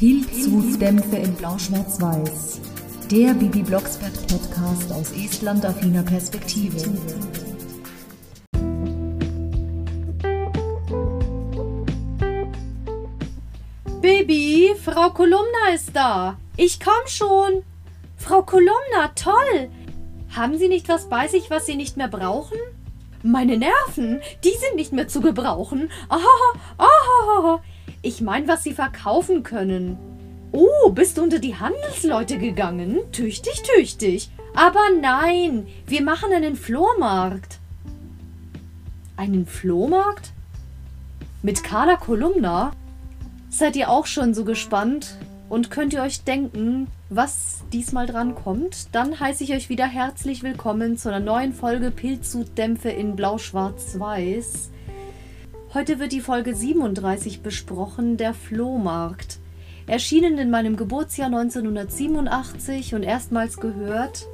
Pilzhutdämpfe 0.00 1.16
in 1.16 1.34
Blau-Schwarz-Weiß. 1.34 2.62
Der 3.10 3.34
Bibi 3.34 3.62
Blocksberg 3.62 4.14
Podcast 4.28 4.90
aus 4.94 5.12
Estland-affiner 5.12 6.02
Perspektive. 6.02 6.78
Baby, 14.00 14.74
Frau 14.82 15.10
Kolumna 15.10 15.74
ist 15.74 15.94
da. 15.94 16.38
Ich 16.56 16.80
komm 16.80 17.06
schon. 17.06 17.62
Frau 18.16 18.40
Kolumna, 18.40 19.08
toll. 19.14 19.68
Haben 20.34 20.56
Sie 20.56 20.68
nicht 20.68 20.88
was 20.88 21.10
bei 21.10 21.28
sich, 21.28 21.50
was 21.50 21.66
Sie 21.66 21.76
nicht 21.76 21.98
mehr 21.98 22.08
brauchen? 22.08 22.56
Meine 23.22 23.58
Nerven, 23.58 24.22
die 24.44 24.56
sind 24.56 24.76
nicht 24.76 24.94
mehr 24.94 25.08
zu 25.08 25.20
gebrauchen. 25.20 25.90
Ah, 26.08 26.20
ah, 26.78 27.60
ich 28.02 28.20
meine, 28.20 28.48
was 28.48 28.64
Sie 28.64 28.72
verkaufen 28.72 29.42
können. 29.42 29.98
Oh, 30.52 30.90
bist 30.90 31.18
du 31.18 31.22
unter 31.22 31.38
die 31.38 31.56
Handelsleute 31.56 32.38
gegangen? 32.38 32.98
Tüchtig, 33.12 33.62
tüchtig. 33.62 34.30
Aber 34.54 34.80
nein, 35.00 35.66
wir 35.86 36.02
machen 36.02 36.32
einen 36.32 36.56
Flohmarkt. 36.56 37.58
Einen 39.16 39.46
Flohmarkt? 39.46 40.32
Mit 41.42 41.62
Carla 41.62 41.96
Kolumna? 41.96 42.72
Seid 43.48 43.76
ihr 43.76 43.90
auch 43.90 44.06
schon 44.06 44.34
so 44.34 44.44
gespannt? 44.44 45.16
Und 45.48 45.70
könnt 45.70 45.92
ihr 45.92 46.02
euch 46.02 46.22
denken, 46.22 46.86
was 47.10 47.62
diesmal 47.72 48.06
dran 48.06 48.34
kommt? 48.34 48.94
Dann 48.94 49.18
heiße 49.18 49.44
ich 49.44 49.52
euch 49.52 49.68
wieder 49.68 49.86
herzlich 49.86 50.42
willkommen 50.42 50.96
zu 50.96 51.08
einer 51.08 51.20
neuen 51.20 51.52
Folge 51.52 51.90
Pilzsud-Dämpfe 51.90 52.90
in 52.90 53.16
Blau-Schwarz-Weiß. 53.16 54.70
Heute 55.72 56.00
wird 56.00 56.10
die 56.10 56.20
Folge 56.20 56.52
37 56.52 57.42
besprochen, 57.42 58.16
der 58.16 58.34
Flohmarkt. 58.34 59.38
Erschienen 59.86 60.36
in 60.36 60.50
meinem 60.50 60.76
Geburtsjahr 60.76 61.28
1987 61.28 62.96
und 62.96 63.04
erstmals 63.04 63.56
gehört, 63.58 64.26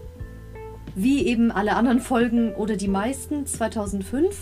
wie 0.95 1.27
eben 1.27 1.53
alle 1.53 1.77
anderen 1.77 2.01
Folgen 2.01 2.55
oder 2.55 2.77
die 2.77 2.89
meisten, 2.89 3.47
2005. 3.47 4.35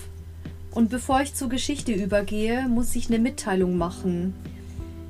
Und 0.71 0.89
bevor 0.89 1.21
ich 1.21 1.35
zur 1.35 1.49
Geschichte 1.49 1.91
übergehe, 1.91 2.69
muss 2.69 2.95
ich 2.95 3.09
eine 3.09 3.19
Mitteilung 3.19 3.77
machen. 3.77 4.33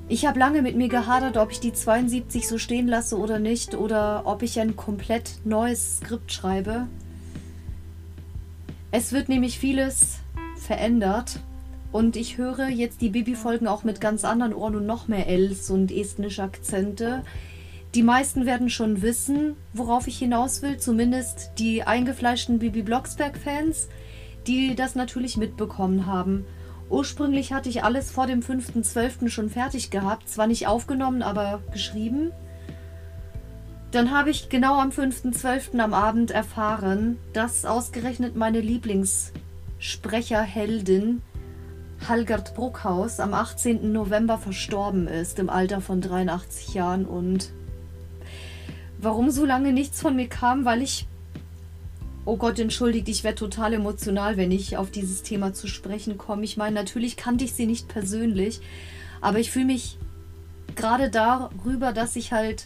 Ich 0.09 0.25
habe 0.25 0.39
lange 0.39 0.63
mit 0.63 0.77
mir 0.77 0.89
gehadert, 0.89 1.37
ob 1.37 1.51
ich 1.51 1.61
die 1.61 1.75
72 1.75 2.49
so 2.49 2.57
stehen 2.57 2.89
lasse 2.89 3.19
oder 3.19 3.39
nicht, 3.39 3.75
oder 3.75 4.23
ob 4.25 4.43
ich 4.43 4.59
ein 4.59 4.75
komplett 4.75 5.33
neues 5.45 5.99
Skript 5.99 6.33
schreibe. 6.33 6.87
Es 8.91 9.13
wird 9.13 9.29
nämlich 9.29 9.59
vieles 9.59 10.21
verändert 10.57 11.41
und 11.95 12.17
ich 12.17 12.37
höre 12.39 12.69
jetzt 12.69 13.03
die 13.03 13.11
Bibi-Folgen 13.11 13.69
auch 13.69 13.85
mit 13.85 14.01
ganz 14.01 14.25
anderen 14.25 14.53
Ohren 14.53 14.75
und 14.75 14.85
noch 14.85 15.07
mehr 15.07 15.29
Els 15.29 15.71
und 15.71 15.93
estnische 15.93 16.43
Akzente. 16.43 17.23
Die 17.95 18.03
meisten 18.03 18.47
werden 18.47 18.69
schon 18.69 19.01
wissen, 19.01 19.55
worauf 19.73 20.09
ich 20.09 20.19
hinaus 20.19 20.63
will, 20.63 20.79
zumindest 20.79 21.53
die 21.59 21.85
eingefleischten 21.85 22.59
Bibi 22.59 22.83
Blocksberg-Fans, 22.83 23.89
die 24.49 24.75
das 24.75 24.97
natürlich 24.97 25.37
mitbekommen 25.37 26.07
haben. 26.07 26.45
Ursprünglich 26.91 27.53
hatte 27.53 27.69
ich 27.69 27.85
alles 27.85 28.11
vor 28.11 28.27
dem 28.27 28.41
5.12. 28.41 29.29
schon 29.29 29.49
fertig 29.49 29.91
gehabt, 29.91 30.29
zwar 30.29 30.49
nicht 30.49 30.67
aufgenommen, 30.67 31.23
aber 31.23 31.63
geschrieben. 31.73 32.33
Dann 33.93 34.11
habe 34.11 34.31
ich 34.31 34.49
genau 34.49 34.81
am 34.81 34.91
5.12. 34.91 35.79
am 35.79 35.95
Abend 35.95 36.33
erfahren, 36.33 37.19
dass 37.35 37.65
ausgerechnet 37.65 38.35
meine 38.35 38.61
Lieblingssprecherheldin 38.61 41.23
Halgard 42.09 42.55
Bruckhaus 42.55 43.21
am 43.21 43.35
18. 43.35 43.93
November 43.93 44.39
verstorben 44.39 45.09
ist, 45.09 45.39
im 45.39 45.51
Alter 45.51 45.81
von 45.81 46.01
83 46.01 46.75
Jahren. 46.75 47.05
Und 47.07 47.51
warum 48.99 49.31
so 49.31 49.45
lange 49.45 49.73
nichts 49.73 50.01
von 50.01 50.17
mir 50.17 50.29
kam, 50.29 50.65
weil 50.65 50.83
ich 50.83 51.07
Oh 52.27 52.39
Gott, 52.39 52.59
entschuldigt, 52.59 53.07
ich 53.11 53.23
werde 53.23 53.37
total 53.37 53.75
emotional, 53.75 54.39
wenn 54.39 54.51
ich 54.51 54.79
auf 54.79 54.91
dieses 54.91 55.23
Thema 55.23 55.53
zu 55.53 55.69
sprechen 55.69 56.17
komme. 56.17 56.45
Ich 56.45 56.57
meine, 56.57 56.75
natürlich 56.75 57.19
kannte 57.19 57.45
ich 57.45 57.53
sie 57.53 57.67
nicht 57.67 57.87
persönlich, 57.87 58.63
aber 59.21 59.41
ich 59.41 59.51
fühle 59.51 59.67
mich 59.67 59.99
gerade 60.75 61.11
darüber, 61.11 61.93
dass 61.93 62.17
ich 62.17 62.33
halt 62.33 62.65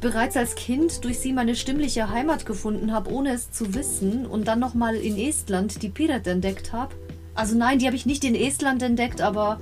bereits 0.00 0.36
als 0.36 0.54
Kind 0.54 1.04
durch 1.04 1.18
sie 1.18 1.32
meine 1.32 1.56
stimmliche 1.56 2.10
Heimat 2.10 2.46
gefunden 2.46 2.92
habe, 2.92 3.10
ohne 3.10 3.32
es 3.32 3.50
zu 3.50 3.74
wissen 3.74 4.26
und 4.26 4.46
dann 4.46 4.60
nochmal 4.60 4.94
in 4.94 5.18
Estland 5.18 5.82
die 5.82 5.88
Piret 5.88 6.28
entdeckt 6.28 6.72
habe. 6.72 6.94
Also 7.38 7.56
nein, 7.56 7.78
die 7.78 7.86
habe 7.86 7.94
ich 7.94 8.04
nicht 8.04 8.24
in 8.24 8.34
Estland 8.34 8.82
entdeckt, 8.82 9.20
aber 9.20 9.60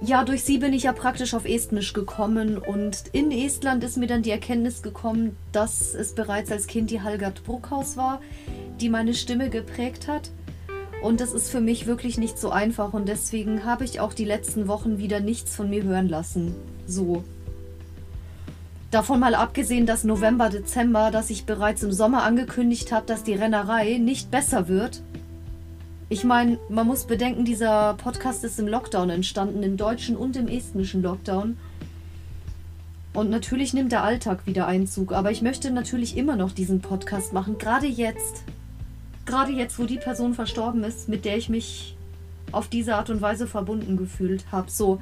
ja, 0.00 0.24
durch 0.24 0.42
sie 0.42 0.58
bin 0.58 0.72
ich 0.72 0.82
ja 0.82 0.92
praktisch 0.92 1.34
auf 1.34 1.44
Estnisch 1.44 1.92
gekommen 1.92 2.58
und 2.58 3.04
in 3.12 3.30
Estland 3.30 3.84
ist 3.84 3.96
mir 3.96 4.08
dann 4.08 4.22
die 4.22 4.32
Erkenntnis 4.32 4.82
gekommen, 4.82 5.36
dass 5.52 5.94
es 5.94 6.16
bereits 6.16 6.50
als 6.50 6.66
Kind 6.66 6.90
die 6.90 7.02
Halgard 7.02 7.44
Bruckhaus 7.44 7.96
war, 7.96 8.20
die 8.80 8.88
meine 8.88 9.14
Stimme 9.14 9.50
geprägt 9.50 10.08
hat. 10.08 10.32
Und 11.00 11.20
das 11.20 11.32
ist 11.32 11.48
für 11.48 11.60
mich 11.60 11.86
wirklich 11.86 12.18
nicht 12.18 12.40
so 12.40 12.50
einfach 12.50 12.92
und 12.92 13.06
deswegen 13.06 13.64
habe 13.64 13.84
ich 13.84 14.00
auch 14.00 14.12
die 14.12 14.24
letzten 14.24 14.66
Wochen 14.66 14.98
wieder 14.98 15.20
nichts 15.20 15.54
von 15.54 15.70
mir 15.70 15.84
hören 15.84 16.08
lassen. 16.08 16.56
So. 16.88 17.22
Davon 18.90 19.20
mal 19.20 19.36
abgesehen, 19.36 19.86
dass 19.86 20.02
November, 20.02 20.50
Dezember, 20.50 21.12
dass 21.12 21.30
ich 21.30 21.46
bereits 21.46 21.84
im 21.84 21.92
Sommer 21.92 22.24
angekündigt 22.24 22.90
habe, 22.90 23.06
dass 23.06 23.22
die 23.22 23.34
Rennerei 23.34 23.98
nicht 23.98 24.32
besser 24.32 24.66
wird, 24.66 25.02
ich 26.10 26.24
meine, 26.24 26.58
man 26.68 26.88
muss 26.88 27.04
bedenken, 27.04 27.44
dieser 27.44 27.94
Podcast 27.94 28.42
ist 28.42 28.58
im 28.58 28.66
Lockdown 28.66 29.10
entstanden, 29.10 29.62
im 29.62 29.76
deutschen 29.76 30.16
und 30.16 30.36
im 30.36 30.48
estnischen 30.48 31.02
Lockdown. 31.02 31.56
Und 33.14 33.30
natürlich 33.30 33.74
nimmt 33.74 33.92
der 33.92 34.02
Alltag 34.02 34.44
wieder 34.44 34.66
Einzug, 34.66 35.12
aber 35.12 35.30
ich 35.30 35.40
möchte 35.40 35.70
natürlich 35.70 36.16
immer 36.16 36.34
noch 36.34 36.50
diesen 36.50 36.80
Podcast 36.80 37.32
machen, 37.32 37.58
gerade 37.58 37.86
jetzt. 37.86 38.42
Gerade 39.24 39.52
jetzt, 39.52 39.78
wo 39.78 39.84
die 39.84 39.98
Person 39.98 40.34
verstorben 40.34 40.82
ist, 40.82 41.08
mit 41.08 41.24
der 41.24 41.36
ich 41.36 41.48
mich 41.48 41.96
auf 42.50 42.66
diese 42.66 42.96
Art 42.96 43.08
und 43.08 43.20
Weise 43.20 43.46
verbunden 43.46 43.96
gefühlt 43.96 44.44
habe. 44.50 44.68
So, 44.68 45.00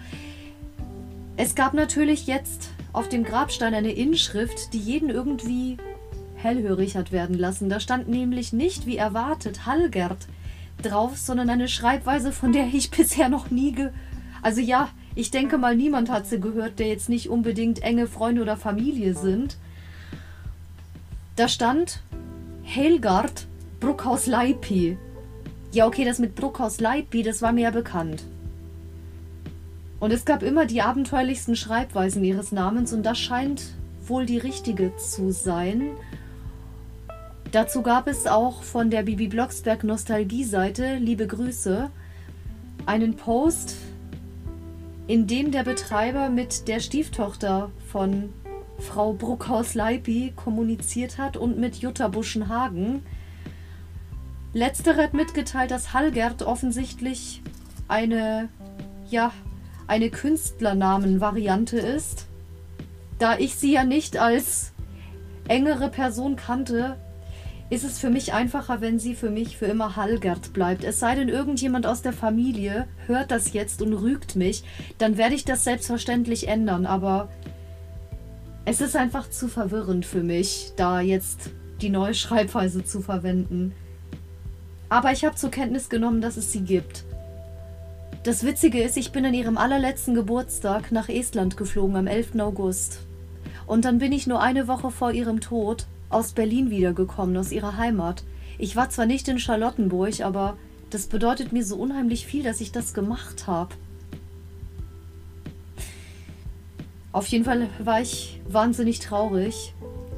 es 1.39 1.55
gab 1.55 1.73
natürlich 1.73 2.27
jetzt 2.27 2.69
auf 2.93 3.09
dem 3.09 3.25
Grabstein 3.25 3.73
eine 3.73 3.93
Inschrift, 3.93 4.75
die 4.75 4.79
jeden 4.79 5.09
irgendwie 5.09 5.79
hellhörig 6.35 6.97
hat 6.97 7.13
werden 7.13 7.39
lassen. 7.39 7.71
Da 7.71 7.81
stand 7.81 8.09
nämlich 8.09 8.53
nicht, 8.53 8.85
wie 8.85 8.99
erwartet, 8.99 9.65
Hallgerd 9.65 10.29
drauf, 10.83 11.17
sondern 11.17 11.51
eine 11.51 11.69
Schreibweise, 11.69 12.33
von 12.33 12.53
der 12.53 12.67
ich 12.67 12.91
bisher 12.93 13.29
noch 13.29 13.51
nie 13.51 13.73
ge... 13.73 13.91
Also 14.43 14.61
ja, 14.61 14.89
ich 15.15 15.31
denke 15.31 15.59
mal, 15.59 15.75
niemand 15.75 16.11
hat 16.11 16.27
sie 16.27 16.41
gehört, 16.41 16.79
der 16.79 16.87
jetzt 16.87 17.09
nicht 17.09 17.29
unbedingt 17.29 17.83
enge 17.83 18.07
Freunde 18.07 18.43
oder 18.43 18.57
Familie 18.57 19.15
sind. 19.15 19.57
Da 21.35 21.49
stand 21.49 22.03
Helgard 22.63 23.47
Bruckhaus 23.81 24.27
Leipi. 24.27 24.97
Ja, 25.73 25.87
okay, 25.87 26.05
das 26.05 26.19
mit 26.19 26.35
Bruckhaus 26.35 26.81
Leipi, 26.81 27.23
das 27.23 27.43
war 27.43 27.53
mir 27.53 27.63
ja 27.65 27.71
bekannt. 27.71 28.25
Und 30.01 30.13
es 30.13 30.25
gab 30.25 30.43
immer 30.43 30.67
die 30.67 30.83
abenteuerlichsten 30.83 31.57
Schreibweisen 31.57 32.23
ihres 32.23 32.53
Namens 32.53 32.93
und 32.93 33.05
das 33.05 33.19
scheint 33.19 33.63
wohl 34.07 34.27
die 34.27 34.39
richtige 34.39 34.97
zu 34.97 35.33
sein. 35.33 35.91
Dazu 37.51 37.81
gab 37.81 38.09
es 38.09 38.27
auch 38.27 38.63
von 38.63 38.91
der 38.91 39.05
Bibi 39.05 39.29
Blocksberg 39.29 39.83
Nostalgie-Seite, 39.83 40.97
liebe 40.97 41.27
Grüße, 41.27 41.91
einen 42.85 43.17
Post, 43.17 43.77
in 45.07 45.27
dem 45.27 45.51
der 45.51 45.63
Betreiber 45.63 46.29
mit 46.29 46.69
der 46.69 46.81
Stieftochter 46.81 47.71
von 47.91 48.35
Frau 48.79 49.15
Bruckhaus-Leipi 49.15 50.35
kommuniziert 50.37 51.17
hat 51.17 51.39
und 51.39 51.59
mit 51.59 51.77
Jutta 51.77 52.09
Buschenhagen. 52.09 53.03
Letztere 54.53 55.03
hat 55.03 55.15
mitgeteilt, 55.15 55.71
dass 55.71 55.95
Hallgerd 55.95 56.43
offensichtlich 56.43 57.41
eine, 57.89 58.51
ja, 59.09 59.33
eine 59.87 60.11
Künstlernamenvariante 60.11 61.79
ist. 61.79 62.27
Da 63.19 63.39
ich 63.39 63.55
sie 63.55 63.73
ja 63.73 63.85
nicht 63.85 64.19
als 64.19 64.73
engere 65.49 65.89
Person 65.89 66.37
kannte, 66.37 66.99
ist 67.71 67.85
es 67.85 67.99
für 67.99 68.11
mich 68.11 68.33
einfacher, 68.33 68.81
wenn 68.81 68.99
sie 68.99 69.15
für 69.15 69.31
mich 69.31 69.59
für 69.59 69.67
immer 69.67 69.97
Hallgerd 69.97 70.53
bleibt. 70.53 70.85
Es 70.85 71.01
sei 71.01 71.15
denn, 71.15 71.29
irgendjemand 71.29 71.87
aus 71.87 72.01
der 72.01 72.13
Familie 72.15 72.87
hört 73.07 73.31
das 73.31 73.53
jetzt 73.53 73.83
und 73.83 73.93
rügt 73.93 74.37
mich, 74.37 74.65
dann 74.97 75.19
werde 75.19 75.35
ich 75.35 75.45
das 75.45 75.65
selbstverständlich 75.65 76.49
ändern, 76.49 76.87
aber 76.87 77.29
es 78.65 78.81
ist 78.81 78.97
einfach 78.97 79.29
zu 79.31 79.49
verwirrend 79.49 80.07
für 80.07 80.23
mich, 80.23 80.73
da 80.77 81.01
jetzt 81.01 81.51
die 81.81 81.91
neue 81.91 82.15
Schreibweise 82.15 82.85
zu 82.85 83.01
verwenden. 83.03 83.73
Aber 84.89 85.13
ich 85.13 85.25
habe 85.25 85.37
zur 85.37 85.51
Kenntnis 85.51 85.91
genommen, 85.91 86.21
dass 86.21 86.37
es 86.37 86.53
sie 86.53 86.63
gibt. 86.63 87.05
Das 88.25 88.45
Witzige 88.45 88.83
ist, 88.83 88.97
ich 88.97 89.13
bin 89.13 89.25
an 89.25 89.35
ihrem 89.35 89.59
allerletzten 89.59 90.15
Geburtstag 90.15 90.91
nach 90.91 91.09
Estland 91.09 91.57
geflogen 91.57 91.97
am 91.97 92.07
11. 92.07 92.41
August. 92.41 93.01
Und 93.67 93.85
dann 93.85 93.99
bin 93.99 94.13
ich 94.13 94.27
nur 94.27 94.41
eine 94.41 94.67
Woche 94.67 94.91
vor 94.91 95.13
ihrem 95.13 95.41
Tod 95.41 95.87
aus 96.11 96.33
Berlin 96.33 96.71
wiedergekommen, 96.71 97.37
aus 97.37 97.53
ihrer 97.53 97.77
Heimat. 97.77 98.25
Ich 98.59 98.77
war 98.77 98.91
zwar 98.91 99.07
nicht 99.07 99.29
in 99.29 99.39
Charlottenburg, 99.39 100.21
aber 100.21 100.57
das 100.91 101.07
bedeutet 101.07 101.53
mir 101.53 101.65
so 101.65 101.77
unheimlich 101.77 102.27
viel, 102.27 102.43
dass 102.43 102.61
ich 102.61 102.73
das 102.73 102.95
gemacht 102.95 103.47
habe. 103.47 103.75
Auf 107.13 107.27
jeden 107.27 107.45
Fall 107.45 107.69
war 107.79 108.01
ich 108.01 108.41
wahnsinnig 108.49 109.01
traurig 109.01 109.75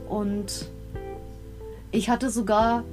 und 0.09 0.69
ich 1.93 2.09
hatte 2.09 2.31
sogar, 2.31 2.85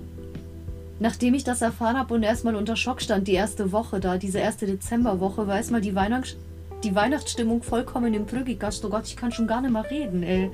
nachdem 1.00 1.34
ich 1.34 1.44
das 1.44 1.62
erfahren 1.62 1.98
habe 1.98 2.14
und 2.14 2.24
erstmal 2.24 2.56
unter 2.56 2.76
Schock 2.76 3.02
stand, 3.02 3.28
die 3.28 3.34
erste 3.34 3.72
Woche 3.72 4.00
da, 4.00 4.18
diese 4.18 4.40
erste 4.40 4.66
Dezemberwoche, 4.66 5.48
war 5.48 5.58
erstmal 5.58 5.82
die, 5.82 5.96
Weihnachts 5.96 6.36
die 6.84 6.96
Weihnachtsstimmung 6.96 7.64
vollkommen 7.64 8.14
im 8.14 8.26
Prügigast. 8.26 8.84
Oh 8.86 8.90
Gott, 8.90 9.08
ich 9.08 9.16
kann 9.16 9.32
schon 9.32 9.48
gar 9.48 9.62
nicht 9.62 9.72
mehr 9.72 9.90
reden, 9.90 10.24
ey. 10.24 10.52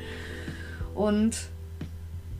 Und 0.95 1.35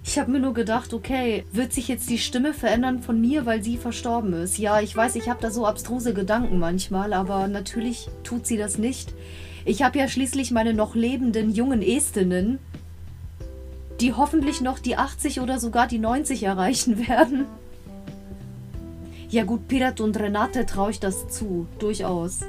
ich 0.06 0.20
habe 0.20 0.32
mir 0.32 0.40
nur 0.40 0.54
gedacht, 0.54 0.94
okay, 0.94 1.46
wird 1.54 1.72
sich 1.72 1.88
jetzt 1.88 2.10
die 2.10 2.18
Stimme 2.18 2.54
verändern 2.54 3.02
von 3.02 3.20
mir, 3.22 3.46
weil 3.46 3.64
sie 3.64 3.78
verstorben 3.78 4.34
ist? 4.34 4.58
Ja, 4.58 4.82
ich 4.82 4.96
weiß, 4.96 5.16
ich 5.16 5.30
habe 5.30 5.42
da 5.42 5.50
so 5.50 5.66
abstruse 5.66 6.14
Gedanken 6.14 6.60
manchmal, 6.60 7.14
aber 7.14 7.48
natürlich 7.48 8.10
tut 8.24 8.46
sie 8.46 8.58
das 8.58 8.78
nicht. 8.78 9.14
Ich 9.64 9.82
habe 9.82 9.98
ja 9.98 10.10
schließlich 10.10 10.52
meine 10.52 10.74
noch 10.74 10.94
lebenden 10.94 11.54
jungen 11.54 11.82
Estinnen, 11.82 12.60
die 14.02 14.14
hoffentlich 14.14 14.60
noch 14.60 14.78
die 14.80 14.98
80 14.98 15.40
oder 15.40 15.58
sogar 15.60 15.88
die 15.88 16.00
90 16.00 16.44
erreichen 16.44 17.08
werden. 17.08 17.46
Ja 19.30 19.46
gut, 19.46 19.70
Pirat 19.70 20.02
und 20.02 20.20
Renate 20.20 20.66
traue 20.66 20.92
ich 20.92 21.00
das 21.00 21.30
zu, 21.30 21.66
durchaus. 21.80 22.42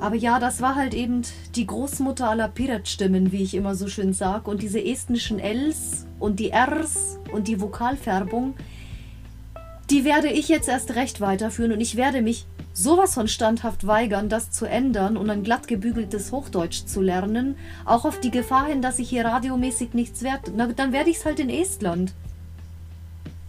Aber 0.00 0.14
ja, 0.14 0.38
das 0.38 0.60
war 0.60 0.76
halt 0.76 0.94
eben 0.94 1.22
die 1.56 1.66
Großmutter 1.66 2.28
aller 2.28 2.48
Pirat-Stimmen, 2.48 3.32
wie 3.32 3.42
ich 3.42 3.54
immer 3.54 3.74
so 3.74 3.88
schön 3.88 4.12
sag. 4.12 4.46
Und 4.46 4.62
diese 4.62 4.84
estnischen 4.84 5.40
Ls 5.40 6.06
und 6.20 6.38
die 6.38 6.52
Rs 6.52 7.18
und 7.32 7.48
die 7.48 7.60
Vokalfärbung, 7.60 8.54
die 9.90 10.04
werde 10.04 10.28
ich 10.28 10.48
jetzt 10.48 10.68
erst 10.68 10.94
recht 10.94 11.20
weiterführen 11.20 11.72
und 11.72 11.80
ich 11.80 11.96
werde 11.96 12.22
mich 12.22 12.46
sowas 12.74 13.14
von 13.14 13.26
standhaft 13.26 13.86
weigern, 13.86 14.28
das 14.28 14.52
zu 14.52 14.66
ändern 14.66 15.16
und 15.16 15.30
ein 15.30 15.42
glatt 15.42 15.66
gebügeltes 15.66 16.30
Hochdeutsch 16.30 16.84
zu 16.84 17.00
lernen, 17.00 17.56
auch 17.84 18.04
auf 18.04 18.20
die 18.20 18.30
Gefahr 18.30 18.66
hin, 18.66 18.82
dass 18.82 19.00
ich 19.00 19.08
hier 19.08 19.24
radiomäßig 19.24 19.94
nichts 19.94 20.22
werde. 20.22 20.52
Na, 20.54 20.66
dann 20.68 20.92
werde 20.92 21.10
ich 21.10 21.16
es 21.16 21.24
halt 21.24 21.40
in 21.40 21.50
Estland. 21.50 22.12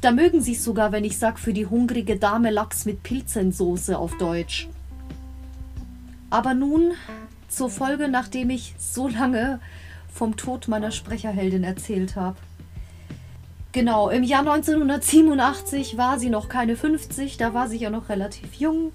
Da 0.02 0.12
mögen 0.12 0.42
sie 0.42 0.54
es 0.54 0.64
sogar, 0.64 0.92
wenn 0.92 1.04
ich 1.04 1.18
sag 1.18 1.38
für 1.38 1.54
die 1.54 1.68
hungrige 1.68 2.16
Dame 2.16 2.50
Lachs 2.50 2.86
mit 2.86 3.04
Pilzensoße 3.04 3.98
auf 3.98 4.18
Deutsch. 4.18 4.70
Aber 6.30 6.54
nun 6.54 6.92
zur 7.48 7.70
Folge, 7.70 8.08
nachdem 8.08 8.50
ich 8.50 8.76
so 8.78 9.08
lange 9.08 9.60
vom 10.14 10.36
Tod 10.38 10.68
meiner 10.68 10.92
Sprecherheldin 10.92 11.64
erzählt 11.64 12.16
habe. 12.16 12.38
Genau, 13.72 14.10
im 14.10 14.24
Jahr 14.24 14.42
1987 14.42 15.98
war 15.98 16.20
sie 16.20 16.30
noch 16.30 16.50
keine 16.50 16.76
50, 16.76 17.38
da 17.38 17.54
war 17.54 17.68
sie 17.68 17.78
ja 17.78 17.90
noch 17.90 18.10
relativ 18.10 18.56
jung. 18.56 18.92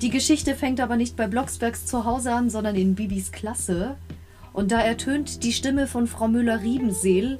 Die 0.00 0.10
Geschichte 0.10 0.56
fängt 0.56 0.80
aber 0.80 0.96
nicht 0.96 1.16
bei 1.16 1.28
Blocksbergs 1.28 1.86
zu 1.86 2.04
Hause 2.04 2.32
an, 2.32 2.50
sondern 2.50 2.74
in 2.74 2.96
Bibis 2.96 3.30
Klasse. 3.30 3.96
Und 4.52 4.72
da 4.72 4.80
ertönt 4.80 5.44
die 5.44 5.52
Stimme 5.52 5.86
von 5.86 6.08
Frau 6.08 6.26
Müller-Riebenseel, 6.26 7.38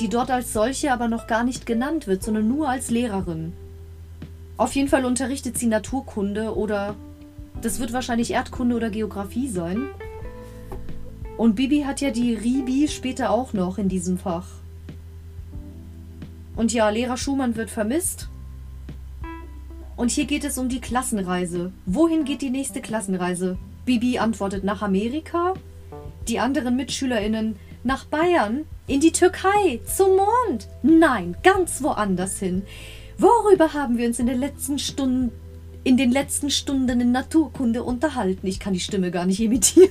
die 0.00 0.08
dort 0.08 0.30
als 0.30 0.52
solche 0.52 0.92
aber 0.92 1.08
noch 1.08 1.26
gar 1.26 1.42
nicht 1.42 1.66
genannt 1.66 2.06
wird, 2.06 2.22
sondern 2.22 2.48
nur 2.48 2.68
als 2.68 2.90
Lehrerin. 2.90 3.52
Auf 4.56 4.74
jeden 4.76 4.88
Fall 4.88 5.04
unterrichtet 5.04 5.58
sie 5.58 5.66
Naturkunde 5.66 6.56
oder 6.56 6.94
das 7.62 7.80
wird 7.80 7.92
wahrscheinlich 7.92 8.32
Erdkunde 8.32 8.76
oder 8.76 8.90
Geografie 8.90 9.48
sein. 9.48 9.88
Und 11.36 11.56
Bibi 11.56 11.82
hat 11.82 12.00
ja 12.00 12.10
die 12.10 12.34
Ribi 12.34 12.88
später 12.88 13.30
auch 13.30 13.52
noch 13.52 13.78
in 13.78 13.88
diesem 13.88 14.18
Fach. 14.18 14.46
Und 16.56 16.72
ja, 16.72 16.88
Lehrer 16.88 17.16
Schumann 17.16 17.56
wird 17.56 17.70
vermisst. 17.70 18.28
Und 19.96 20.10
hier 20.10 20.24
geht 20.24 20.44
es 20.44 20.58
um 20.58 20.68
die 20.68 20.80
Klassenreise. 20.80 21.72
Wohin 21.86 22.24
geht 22.24 22.42
die 22.42 22.50
nächste 22.50 22.80
Klassenreise? 22.80 23.56
Bibi 23.84 24.18
antwortet 24.18 24.64
nach 24.64 24.82
Amerika. 24.82 25.54
Die 26.28 26.38
anderen 26.38 26.76
MitschülerInnen 26.76 27.56
nach 27.84 28.06
Bayern, 28.06 28.64
in 28.86 29.00
die 29.00 29.12
Türkei, 29.12 29.80
zum 29.84 30.16
Mond. 30.16 30.68
Nein, 30.82 31.36
ganz 31.42 31.82
woanders 31.82 32.38
hin. 32.38 32.62
Worüber 33.18 33.74
haben 33.74 33.98
wir 33.98 34.06
uns 34.06 34.18
in 34.18 34.26
den 34.26 34.40
letzten 34.40 34.78
Stunden, 34.78 35.30
in 35.84 35.96
den 35.96 36.10
letzten 36.10 36.50
Stunden 36.50 37.00
in 37.00 37.12
Naturkunde 37.12 37.82
unterhalten? 37.82 38.46
Ich 38.46 38.58
kann 38.58 38.72
die 38.72 38.80
Stimme 38.80 39.10
gar 39.10 39.26
nicht 39.26 39.40
imitieren. 39.40 39.90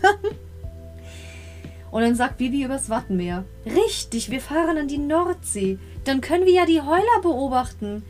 Und 1.91 2.01
dann 2.01 2.15
sagt 2.15 2.39
Bibi 2.39 2.63
übers 2.63 2.89
Wattenmeer. 2.89 3.45
Richtig, 3.67 4.31
wir 4.31 4.41
fahren 4.41 4.79
an 4.79 4.87
die 4.87 4.97
Nordsee. 4.97 5.77
Dann 6.05 6.21
können 6.21 6.45
wir 6.45 6.53
ja 6.53 6.65
die 6.65 6.81
Heuler 6.81 7.21
beobachten. 7.21 8.01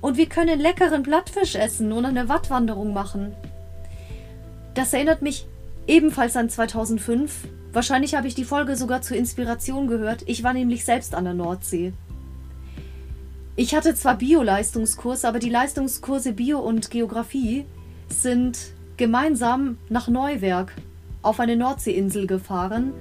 Und 0.00 0.16
wir 0.16 0.26
können 0.26 0.58
leckeren 0.58 1.04
Blattfisch 1.04 1.54
essen 1.54 1.92
und 1.92 2.04
eine 2.04 2.28
Wattwanderung 2.28 2.92
machen. 2.92 3.34
Das 4.74 4.92
erinnert 4.92 5.22
mich 5.22 5.46
ebenfalls 5.86 6.36
an 6.36 6.50
2005. 6.50 7.46
Wahrscheinlich 7.72 8.16
habe 8.16 8.26
ich 8.26 8.34
die 8.34 8.44
Folge 8.44 8.74
sogar 8.74 9.02
zur 9.02 9.16
Inspiration 9.16 9.86
gehört. 9.86 10.24
Ich 10.26 10.42
war 10.42 10.52
nämlich 10.52 10.84
selbst 10.84 11.14
an 11.14 11.24
der 11.24 11.34
Nordsee. 11.34 11.92
Ich 13.56 13.74
hatte 13.74 13.94
zwar 13.94 14.18
Bio-Leistungskurs, 14.18 15.24
aber 15.24 15.38
die 15.38 15.48
Leistungskurse 15.48 16.32
Bio 16.32 16.58
und 16.60 16.90
Geografie 16.90 17.64
sind 18.08 18.58
gemeinsam 18.96 19.78
nach 19.88 20.08
Neuwerk 20.08 20.72
auf 21.22 21.40
eine 21.40 21.56
Nordseeinsel 21.56 22.26
gefahren 22.26 22.92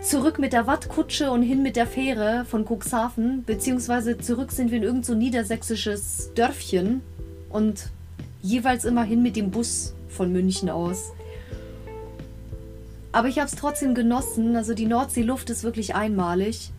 zurück 0.00 0.38
mit 0.38 0.52
der 0.52 0.66
Wattkutsche 0.66 1.30
und 1.30 1.42
hin 1.42 1.62
mit 1.62 1.76
der 1.76 1.86
Fähre 1.86 2.44
von 2.44 2.64
Cuxhaven, 2.64 3.44
beziehungsweise 3.44 4.18
zurück 4.18 4.52
sind 4.52 4.70
wir 4.70 4.78
in 4.78 4.84
irgendein 4.84 5.04
so 5.04 5.14
niedersächsisches 5.14 6.30
Dörfchen 6.34 7.02
und 7.50 7.90
jeweils 8.40 8.84
immer 8.84 9.02
hin 9.02 9.22
mit 9.22 9.36
dem 9.36 9.50
Bus 9.50 9.94
von 10.08 10.32
München 10.32 10.70
aus. 10.70 11.12
Aber 13.10 13.28
ich 13.28 13.38
habe 13.38 13.48
es 13.48 13.56
trotzdem 13.56 13.94
genossen, 13.94 14.54
also 14.54 14.74
die 14.74 14.86
Nordseeluft 14.86 15.50
ist 15.50 15.64
wirklich 15.64 15.94
einmalig. 15.94 16.70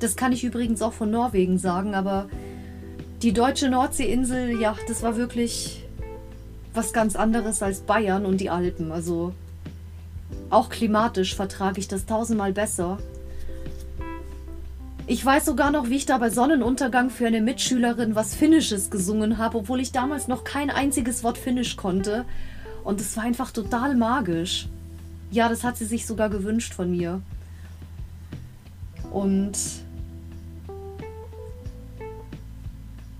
Das 0.00 0.16
kann 0.16 0.32
ich 0.32 0.44
übrigens 0.44 0.82
auch 0.82 0.92
von 0.92 1.10
Norwegen 1.10 1.58
sagen, 1.58 1.94
aber 1.94 2.28
die 3.22 3.32
deutsche 3.32 3.68
Nordseeinsel, 3.68 4.60
ja, 4.60 4.76
das 4.86 5.02
war 5.02 5.16
wirklich 5.16 5.84
was 6.72 6.92
ganz 6.92 7.16
anderes 7.16 7.62
als 7.62 7.80
Bayern 7.80 8.24
und 8.24 8.40
die 8.40 8.50
Alpen. 8.50 8.92
Also 8.92 9.32
auch 10.50 10.68
klimatisch 10.68 11.34
vertrage 11.34 11.80
ich 11.80 11.88
das 11.88 12.06
tausendmal 12.06 12.52
besser. 12.52 12.98
Ich 15.06 15.24
weiß 15.24 15.46
sogar 15.46 15.70
noch, 15.70 15.88
wie 15.88 15.96
ich 15.96 16.06
da 16.06 16.18
bei 16.18 16.30
Sonnenuntergang 16.30 17.10
für 17.10 17.26
eine 17.26 17.40
Mitschülerin 17.40 18.14
was 18.14 18.34
Finnisches 18.34 18.90
gesungen 18.90 19.38
habe, 19.38 19.58
obwohl 19.58 19.80
ich 19.80 19.90
damals 19.90 20.28
noch 20.28 20.44
kein 20.44 20.70
einziges 20.70 21.24
Wort 21.24 21.38
Finnisch 21.38 21.76
konnte. 21.76 22.24
Und 22.84 23.00
es 23.00 23.16
war 23.16 23.24
einfach 23.24 23.50
total 23.50 23.96
magisch. 23.96 24.68
Ja, 25.30 25.48
das 25.48 25.64
hat 25.64 25.76
sie 25.76 25.86
sich 25.86 26.06
sogar 26.06 26.28
gewünscht 26.28 26.74
von 26.74 26.90
mir. 26.90 27.22
Und 29.10 29.58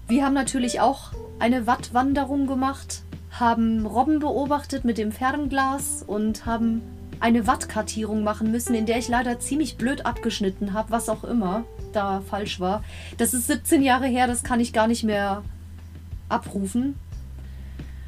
wir 0.09 0.25
haben 0.25 0.35
natürlich 0.35 0.81
auch 0.81 1.13
eine 1.39 1.67
Wattwanderung 1.67 2.47
gemacht, 2.47 3.03
haben 3.31 3.87
Robben 3.87 4.19
beobachtet 4.19 4.85
mit 4.85 4.97
dem 4.97 5.13
Fernglas 5.13 6.03
und 6.05 6.47
haben 6.47 6.81
eine 7.21 7.47
Wattkartierung 7.47 8.25
machen 8.25 8.51
müssen, 8.51 8.75
in 8.75 8.87
der 8.87 8.99
ich 8.99 9.09
leider 9.09 9.39
ziemlich 9.39 9.77
blöd 9.77 10.07
abgeschnitten 10.07 10.73
habe, 10.73 10.91
was 10.91 11.09
auch 11.09 11.25
immer 11.25 11.65
da 11.93 12.23
falsch 12.23 12.59
war. 12.59 12.83
Das 13.19 13.35
ist 13.35 13.49
17 13.49 13.83
Jahre 13.83 14.07
her, 14.07 14.27
das 14.27 14.43
kann 14.43 14.61
ich 14.61 14.73
gar 14.73 14.87
nicht 14.87 15.05
mehr 15.05 15.43
abrufen. 16.29 16.95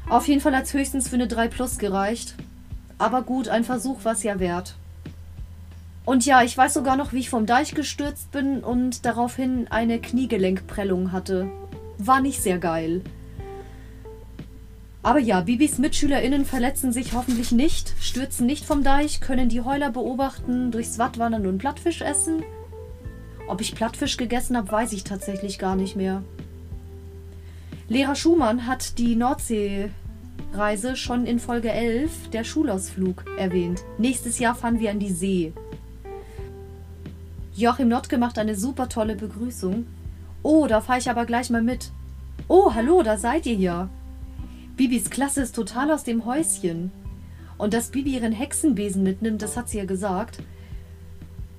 Auf 0.09 0.27
jeden 0.27 0.41
Fall 0.41 0.55
hat 0.55 0.63
es 0.63 0.73
höchstens 0.73 1.07
für 1.07 1.15
eine 1.15 1.27
3 1.27 1.49
Plus 1.49 1.77
gereicht. 1.77 2.35
Aber 2.97 3.21
gut, 3.21 3.47
ein 3.47 3.63
Versuch 3.63 4.03
war 4.05 4.13
es 4.13 4.23
ja 4.23 4.39
wert. 4.39 4.75
Und 6.03 6.25
ja, 6.25 6.41
ich 6.41 6.57
weiß 6.57 6.73
sogar 6.73 6.97
noch, 6.97 7.13
wie 7.13 7.19
ich 7.19 7.29
vom 7.29 7.45
Deich 7.45 7.75
gestürzt 7.75 8.31
bin 8.31 8.63
und 8.63 9.05
daraufhin 9.05 9.67
eine 9.69 9.99
Kniegelenkprellung 9.99 11.11
hatte. 11.11 11.49
War 12.03 12.19
nicht 12.19 12.41
sehr 12.41 12.57
geil. 12.57 13.01
Aber 15.03 15.19
ja, 15.19 15.41
Bibis 15.41 15.77
MitschülerInnen 15.77 16.45
verletzen 16.45 16.91
sich 16.91 17.13
hoffentlich 17.13 17.51
nicht, 17.51 17.93
stürzen 17.99 18.47
nicht 18.47 18.65
vom 18.65 18.83
Deich, 18.83 19.21
können 19.21 19.49
die 19.49 19.61
Heuler 19.61 19.91
beobachten, 19.91 20.71
durchs 20.71 20.97
Watt 20.97 21.19
wandern 21.19 21.45
und 21.45 21.59
Plattfisch 21.59 22.01
essen. 22.01 22.43
Ob 23.47 23.61
ich 23.61 23.75
Plattfisch 23.75 24.17
gegessen 24.17 24.57
habe, 24.57 24.71
weiß 24.71 24.93
ich 24.93 25.03
tatsächlich 25.03 25.59
gar 25.59 25.75
nicht 25.75 25.95
mehr. 25.95 26.23
Lehrer 27.87 28.15
Schumann 28.15 28.65
hat 28.65 28.97
die 28.97 29.15
Nordseereise 29.15 30.95
schon 30.95 31.27
in 31.27 31.39
Folge 31.39 31.71
11, 31.71 32.29
der 32.31 32.43
Schulausflug, 32.43 33.25
erwähnt. 33.37 33.83
Nächstes 33.99 34.39
Jahr 34.39 34.55
fahren 34.55 34.79
wir 34.79 34.89
an 34.89 34.99
die 34.99 35.11
See. 35.11 35.53
Joachim 37.53 37.89
Notke 37.89 38.17
macht 38.17 38.39
eine 38.39 38.55
super 38.55 38.89
tolle 38.89 39.15
Begrüßung. 39.15 39.85
Oh, 40.43 40.67
da 40.67 40.81
fahre 40.81 40.99
ich 40.99 41.09
aber 41.09 41.25
gleich 41.25 41.49
mal 41.49 41.61
mit. 41.61 41.91
Oh, 42.47 42.73
hallo, 42.73 43.03
da 43.03 43.17
seid 43.17 43.45
ihr 43.45 43.55
ja. 43.55 43.89
Bibis 44.75 45.09
Klasse 45.09 45.41
ist 45.41 45.55
total 45.55 45.91
aus 45.91 46.03
dem 46.03 46.25
Häuschen. 46.25 46.91
Und 47.57 47.73
dass 47.73 47.91
Bibi 47.91 48.15
ihren 48.15 48.31
Hexenbesen 48.31 49.03
mitnimmt, 49.03 49.43
das 49.43 49.55
hat 49.55 49.69
sie 49.69 49.77
ja 49.77 49.85
gesagt, 49.85 50.39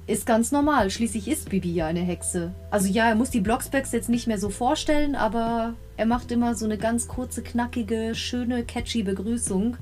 ist 0.08 0.26
ganz 0.26 0.50
normal. 0.50 0.90
Schließlich 0.90 1.28
ist 1.28 1.50
Bibi 1.50 1.72
ja 1.72 1.86
eine 1.86 2.00
Hexe. 2.00 2.52
Also 2.70 2.88
ja, 2.88 3.08
er 3.08 3.14
muss 3.14 3.30
die 3.30 3.40
Blocksbacks 3.40 3.92
jetzt 3.92 4.08
nicht 4.08 4.26
mehr 4.26 4.38
so 4.38 4.50
vorstellen, 4.50 5.14
aber 5.14 5.74
er 5.96 6.06
macht 6.06 6.32
immer 6.32 6.56
so 6.56 6.64
eine 6.64 6.76
ganz 6.76 7.06
kurze, 7.06 7.42
knackige, 7.42 8.16
schöne, 8.16 8.64
catchy 8.64 9.04
Begrüßung. 9.04 9.76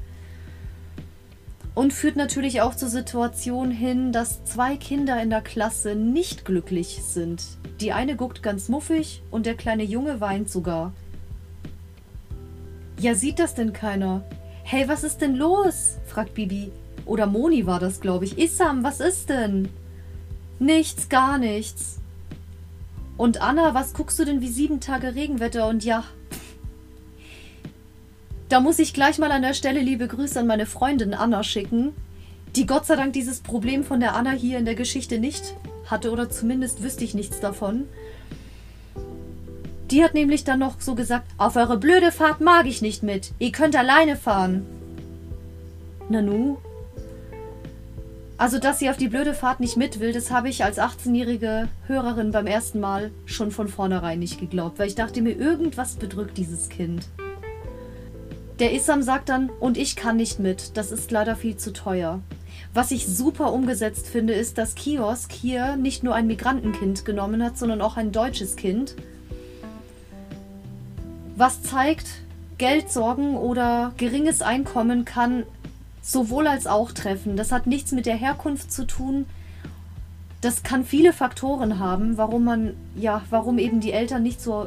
Und 1.81 1.95
führt 1.95 2.17
natürlich 2.17 2.61
auch 2.61 2.75
zur 2.75 2.91
Situation 2.91 3.71
hin, 3.71 4.13
dass 4.13 4.45
zwei 4.45 4.77
Kinder 4.77 5.23
in 5.23 5.31
der 5.31 5.41
Klasse 5.41 5.95
nicht 5.95 6.45
glücklich 6.45 7.01
sind. 7.03 7.43
Die 7.81 7.93
eine 7.93 8.17
guckt 8.17 8.43
ganz 8.43 8.69
muffig 8.69 9.23
und 9.31 9.47
der 9.47 9.55
kleine 9.55 9.85
Junge 9.85 10.21
weint 10.21 10.51
sogar. 10.51 10.93
Ja, 12.99 13.15
sieht 13.15 13.39
das 13.39 13.55
denn 13.55 13.73
keiner? 13.73 14.23
Hey, 14.63 14.89
was 14.89 15.05
ist 15.05 15.23
denn 15.23 15.37
los? 15.37 15.97
fragt 16.05 16.35
Bibi. 16.35 16.71
Oder 17.07 17.25
Moni 17.25 17.65
war 17.65 17.81
das, 17.81 18.03
glaube 18.03 18.27
ich. 18.27 18.37
Issam, 18.37 18.85
was 18.85 19.01
ist 19.01 19.31
denn? 19.31 19.71
Nichts, 20.59 21.09
gar 21.09 21.39
nichts. 21.39 21.99
Und 23.17 23.41
Anna, 23.41 23.73
was 23.73 23.95
guckst 23.95 24.19
du 24.19 24.27
denn 24.27 24.43
wie 24.43 24.49
sieben 24.49 24.81
Tage 24.81 25.15
Regenwetter? 25.15 25.67
Und 25.67 25.83
ja, 25.83 26.05
da 28.51 28.59
muss 28.59 28.81
ich 28.81 28.93
gleich 28.93 29.19
mal 29.19 29.31
an 29.31 29.43
der 29.43 29.55
Stelle 29.55 29.81
liebe 29.81 30.09
Grüße 30.09 30.41
an 30.41 30.49
meine 30.49 30.67
Freundin 30.67 31.15
Anna 31.15 31.45
schicken, 31.45 31.93
die 32.57 32.67
Gott 32.67 32.85
sei 32.85 32.97
Dank 32.97 33.13
dieses 33.13 33.41
Problem 33.41 33.85
von 33.85 34.01
der 34.01 34.17
Anna 34.17 34.33
hier 34.33 34.59
in 34.59 34.65
der 34.65 34.75
Geschichte 34.75 35.19
nicht 35.19 35.55
hatte 35.87 36.11
oder 36.11 36.29
zumindest 36.29 36.83
wüsste 36.83 37.05
ich 37.05 37.15
nichts 37.15 37.39
davon. 37.39 37.85
Die 39.93 40.03
hat 40.03 40.15
nämlich 40.15 40.43
dann 40.43 40.59
noch 40.59 40.81
so 40.81 40.97
gesagt, 40.97 41.29
auf 41.39 41.55
eure 41.55 41.79
blöde 41.79 42.11
Fahrt 42.11 42.41
mag 42.41 42.67
ich 42.67 42.83
nicht 42.83 43.05
mit. 43.05 43.31
Ihr 43.39 43.53
könnt 43.53 43.77
alleine 43.77 44.17
fahren. 44.17 44.67
Nanu? 46.09 46.59
Also, 48.37 48.59
dass 48.59 48.81
sie 48.81 48.91
auf 48.91 48.97
die 48.97 49.09
blöde 49.09 49.35
Fahrt 49.35 49.61
nicht 49.61 49.77
mit 49.77 50.01
will, 50.01 50.13
das 50.13 50.31
habe 50.31 50.49
ich 50.49 50.65
als 50.65 50.79
18-jährige 50.79 51.69
Hörerin 51.87 52.33
beim 52.33 52.47
ersten 52.47 52.81
Mal 52.81 53.13
schon 53.27 53.53
von 53.53 53.69
vornherein 53.69 54.19
nicht 54.19 54.41
geglaubt, 54.41 54.79
weil 54.79 54.89
ich 54.89 54.95
dachte 54.95 55.23
mir, 55.23 55.37
irgendwas 55.37 55.97
bedrückt 55.97 56.37
dieses 56.39 56.69
Kind. 56.69 57.07
Der 58.61 58.75
Isam 58.75 59.03
sagt 59.03 59.31
dann, 59.31 59.49
und 59.49 59.79
ich 59.79 59.97
kann 59.97 60.19
nicht 60.19 60.39
mit, 60.39 60.77
das 60.77 60.93
ist 60.93 61.11
leider 61.11 61.35
viel 61.35 61.57
zu 61.57 61.73
teuer. 61.73 62.21
Was 62.75 62.91
ich 62.91 63.07
super 63.07 63.55
umgesetzt 63.55 64.07
finde, 64.07 64.35
ist, 64.35 64.59
dass 64.59 64.75
Kiosk 64.75 65.33
hier 65.33 65.77
nicht 65.77 66.05
nur 66.05 66.15
ein 66.15 66.27
Migrantenkind 66.27 67.07
genommen 67.07 67.43
hat, 67.43 67.57
sondern 67.57 67.81
auch 67.81 67.97
ein 67.97 68.13
deutsches 68.13 68.57
Kind. 68.57 68.97
Was 71.37 71.63
zeigt, 71.63 72.07
Geldsorgen 72.59 73.35
oder 73.39 73.93
geringes 73.97 74.43
Einkommen 74.43 75.07
kann 75.07 75.45
sowohl 76.03 76.47
als 76.47 76.67
auch 76.67 76.93
treffen. 76.93 77.37
Das 77.37 77.53
hat 77.53 77.67
nichts 77.67 77.93
mit 77.93 78.05
der 78.05 78.17
Herkunft 78.17 78.71
zu 78.71 78.87
tun. 78.87 79.25
Das 80.43 80.63
kann 80.63 80.85
viele 80.85 81.15
Faktoren 81.15 81.79
haben, 81.79 82.19
warum 82.19 82.45
man, 82.45 82.75
ja, 82.95 83.23
warum 83.31 83.59
eben 83.59 83.81
die 83.81 83.93
Eltern 83.93 84.23
nicht 84.23 84.43
so, 84.43 84.67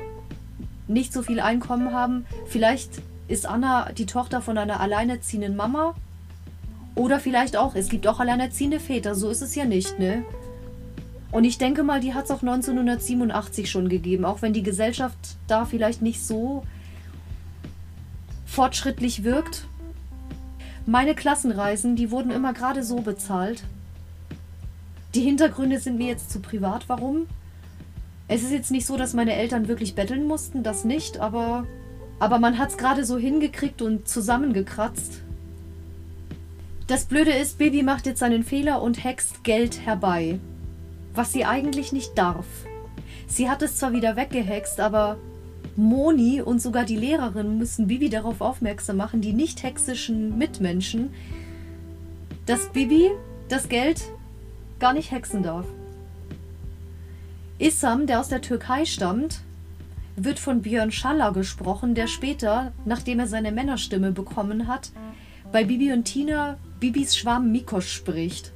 nicht 0.88 1.14
so 1.14 1.22
viel 1.22 1.40
Einkommen 1.40 1.94
haben. 1.94 2.26
Vielleicht 2.48 3.04
ist 3.28 3.46
Anna 3.46 3.92
die 3.92 4.06
Tochter 4.06 4.42
von 4.42 4.58
einer 4.58 4.80
alleinerziehenden 4.80 5.56
Mama. 5.56 5.96
Oder 6.96 7.20
vielleicht 7.20 7.58
auch, 7.58 7.76
es 7.76 7.90
gibt 7.90 8.08
auch 8.08 8.20
alleinerziehende 8.20 8.80
Väter, 8.80 9.16
so 9.16 9.30
ist 9.30 9.42
es 9.42 9.56
ja 9.56 9.66
nicht, 9.66 9.98
ne? 9.98 10.24
Und 11.32 11.46
ich 11.46 11.58
denke 11.58 11.82
mal, 11.82 12.00
die 12.00 12.14
hat 12.14 12.26
es 12.26 12.32
auch 12.32 12.42
1987 12.42 13.72
schon 13.72 13.90
gegeben, 13.90 14.24
auch 14.24 14.44
wenn 14.44 14.54
die 14.54 14.62
Gesellschaft 14.62 15.18
da 15.48 15.66
vielleicht 15.66 16.04
nicht 16.04 16.24
so 16.24 16.64
fortschrittlich 18.46 19.24
wirkt. 19.24 19.66
Meine 20.86 21.16
Klassenreisen, 21.16 21.96
die 21.96 22.12
wurden 22.12 22.30
immer 22.30 22.54
gerade 22.54 22.84
so 22.84 22.98
bezahlt. 22.98 23.64
Die 25.16 25.22
Hintergründe 25.22 25.80
sind 25.80 25.98
mir 25.98 26.08
jetzt 26.08 26.30
zu 26.30 26.40
privat. 26.40 26.88
Warum? 26.88 27.26
Es 28.28 28.44
ist 28.44 28.52
jetzt 28.52 28.70
nicht 28.70 28.86
so, 28.86 28.96
dass 28.96 29.14
meine 29.14 29.34
Eltern 29.34 29.68
wirklich 29.68 29.96
betteln 29.96 30.28
mussten, 30.28 30.62
das 30.62 30.86
nicht, 30.86 31.20
aber, 31.20 31.66
aber 32.24 32.40
man 32.40 32.58
hat 32.58 32.70
es 32.70 32.78
gerade 32.78 33.04
so 33.04 33.18
hingekriegt 33.18 33.82
und 33.82 34.08
zusammengekratzt. 34.08 35.24
Das 36.88 37.04
Blöde 37.04 37.32
ist, 37.32 37.58
Baby 37.58 37.84
macht 37.84 38.06
jetzt 38.06 38.24
einen 38.24 38.46
Fehler 38.46 38.82
und 38.82 39.04
hext 39.04 39.44
Geld 39.44 39.86
herbei. 39.86 40.40
Was 41.14 41.34
sie 41.34 41.44
eigentlich 41.44 41.92
nicht 41.92 42.18
darf. 42.18 42.46
Sie 43.28 43.50
hat 43.50 43.62
es 43.62 43.76
zwar 43.76 43.92
wieder 43.92 44.16
weggehext, 44.16 44.80
aber 44.80 45.18
Moni 45.76 46.42
und 46.42 46.62
sogar 46.62 46.86
die 46.86 46.96
Lehrerin 46.96 47.58
müssen 47.58 47.88
Bibi 47.88 48.08
darauf 48.08 48.40
aufmerksam 48.40 48.96
machen, 48.96 49.20
die 49.20 49.34
nicht 49.34 49.62
hexischen 49.62 50.38
Mitmenschen, 50.38 51.14
dass 52.46 52.70
Bibi 52.72 53.12
das 53.50 53.68
Geld 53.68 54.02
gar 54.80 54.94
nicht 54.94 55.12
hexen 55.12 55.44
darf. 55.44 55.66
Issam, 57.60 58.08
der 58.08 58.22
aus 58.22 58.30
der 58.30 58.40
Türkei 58.40 58.86
stammt, 58.86 59.42
wird 60.16 60.40
von 60.40 60.62
Björn 60.62 60.92
Schaller 60.92 61.32
gesprochen, 61.34 61.96
der 61.96 62.08
später, 62.08 62.72
nachdem 62.86 63.20
er 63.20 63.28
seine 63.28 63.52
Männerstimme 63.52 64.12
bekommen 64.12 64.68
hat, 64.68 64.92
bei 65.52 65.64
Bibi 65.64 65.92
und 65.92 66.06
Tina 66.06 66.58
Bibis 66.80 67.16
Schwarm 67.16 67.52
Mikos 67.52 67.86
spricht. 67.86 68.52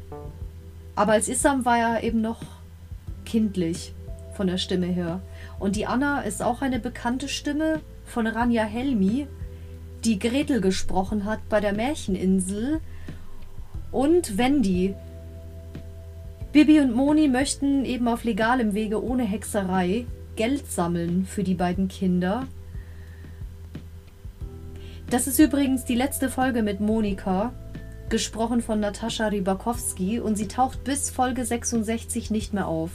Aber 0.96 1.14
als 1.14 1.30
Issam 1.30 1.66
war 1.66 1.78
er 1.78 2.04
eben 2.04 2.22
noch 2.22 2.42
kindlich 3.26 3.94
von 4.34 4.48
der 4.48 4.58
Stimme 4.58 4.88
her. 4.88 5.22
Und 5.60 5.76
die 5.76 5.86
Anna 5.86 6.22
ist 6.22 6.42
auch 6.42 6.62
eine 6.62 6.80
bekannte 6.80 7.28
Stimme 7.28 7.82
von 8.06 8.28
Rania 8.28 8.64
Helmi, 8.64 9.28
die 10.06 10.20
Gretel 10.20 10.62
gesprochen 10.62 11.26
hat 11.26 11.40
bei 11.50 11.60
der 11.60 11.74
Märcheninsel. 11.74 12.80
Und 13.92 14.38
Wendy. 14.38 14.96
Bibi 16.52 16.80
und 16.80 16.96
Moni 16.96 17.28
möchten 17.28 17.86
eben 17.86 18.08
auf 18.08 18.24
legalem 18.24 18.74
Wege 18.74 19.04
ohne 19.04 19.24
Hexerei 19.24 20.06
Geld 20.38 20.72
sammeln 20.72 21.26
für 21.26 21.44
die 21.44 21.56
beiden 21.56 21.90
Kinder. 21.90 22.48
Das 25.10 25.28
ist 25.28 25.40
übrigens 25.40 25.84
die 25.84 25.96
letzte 25.96 26.30
Folge 26.30 26.64
mit 26.64 26.80
Monika, 26.80 27.54
gesprochen 28.10 28.62
von 28.62 28.80
Natascha 28.80 29.28
Rybakowski, 29.28 30.20
und 30.22 30.38
sie 30.38 30.48
taucht 30.48 30.86
bis 30.86 31.10
Folge 31.10 31.44
66 31.44 32.32
nicht 32.32 32.54
mehr 32.54 32.68
auf. 32.68 32.92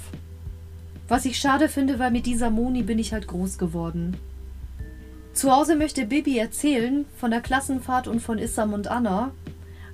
Was 1.09 1.27
ich 1.27 1.39
schade 1.39 1.69
finde, 1.69 1.99
weil 1.99 2.11
mit 2.11 2.25
dieser 2.25 2.49
Moni 2.49 2.83
bin 2.83 2.99
ich 2.99 3.13
halt 3.13 3.27
groß 3.27 3.59
geworden. 3.59 4.17
Zu 5.35 5.51
Hause 5.51 5.77
möchte 5.77 6.07
Bibi 6.07 6.39
erzählen 6.39 7.05
von 7.17 7.31
der 7.31 7.41
Klassenfahrt 7.41 8.09
und 8.09 8.21
von 8.21 8.39
Issam 8.39 8.73
und 8.73 8.89
Anna, 8.89 9.33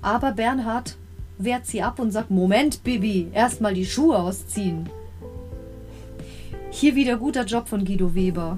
aber 0.03 0.33
Bernhard 0.33 0.97
wehrt 1.39 1.67
sie 1.67 1.83
ab 1.83 1.99
und 1.99 2.11
sagt: 2.11 2.31
Moment, 2.31 2.83
Bibi, 2.85 3.29
erstmal 3.33 3.75
die 3.75 3.87
Schuhe 3.87 4.19
ausziehen. 4.19 4.91
Hier 6.81 6.95
wieder 6.95 7.17
guter 7.17 7.45
Job 7.45 7.67
von 7.67 7.85
Guido 7.85 8.15
Weber 8.15 8.57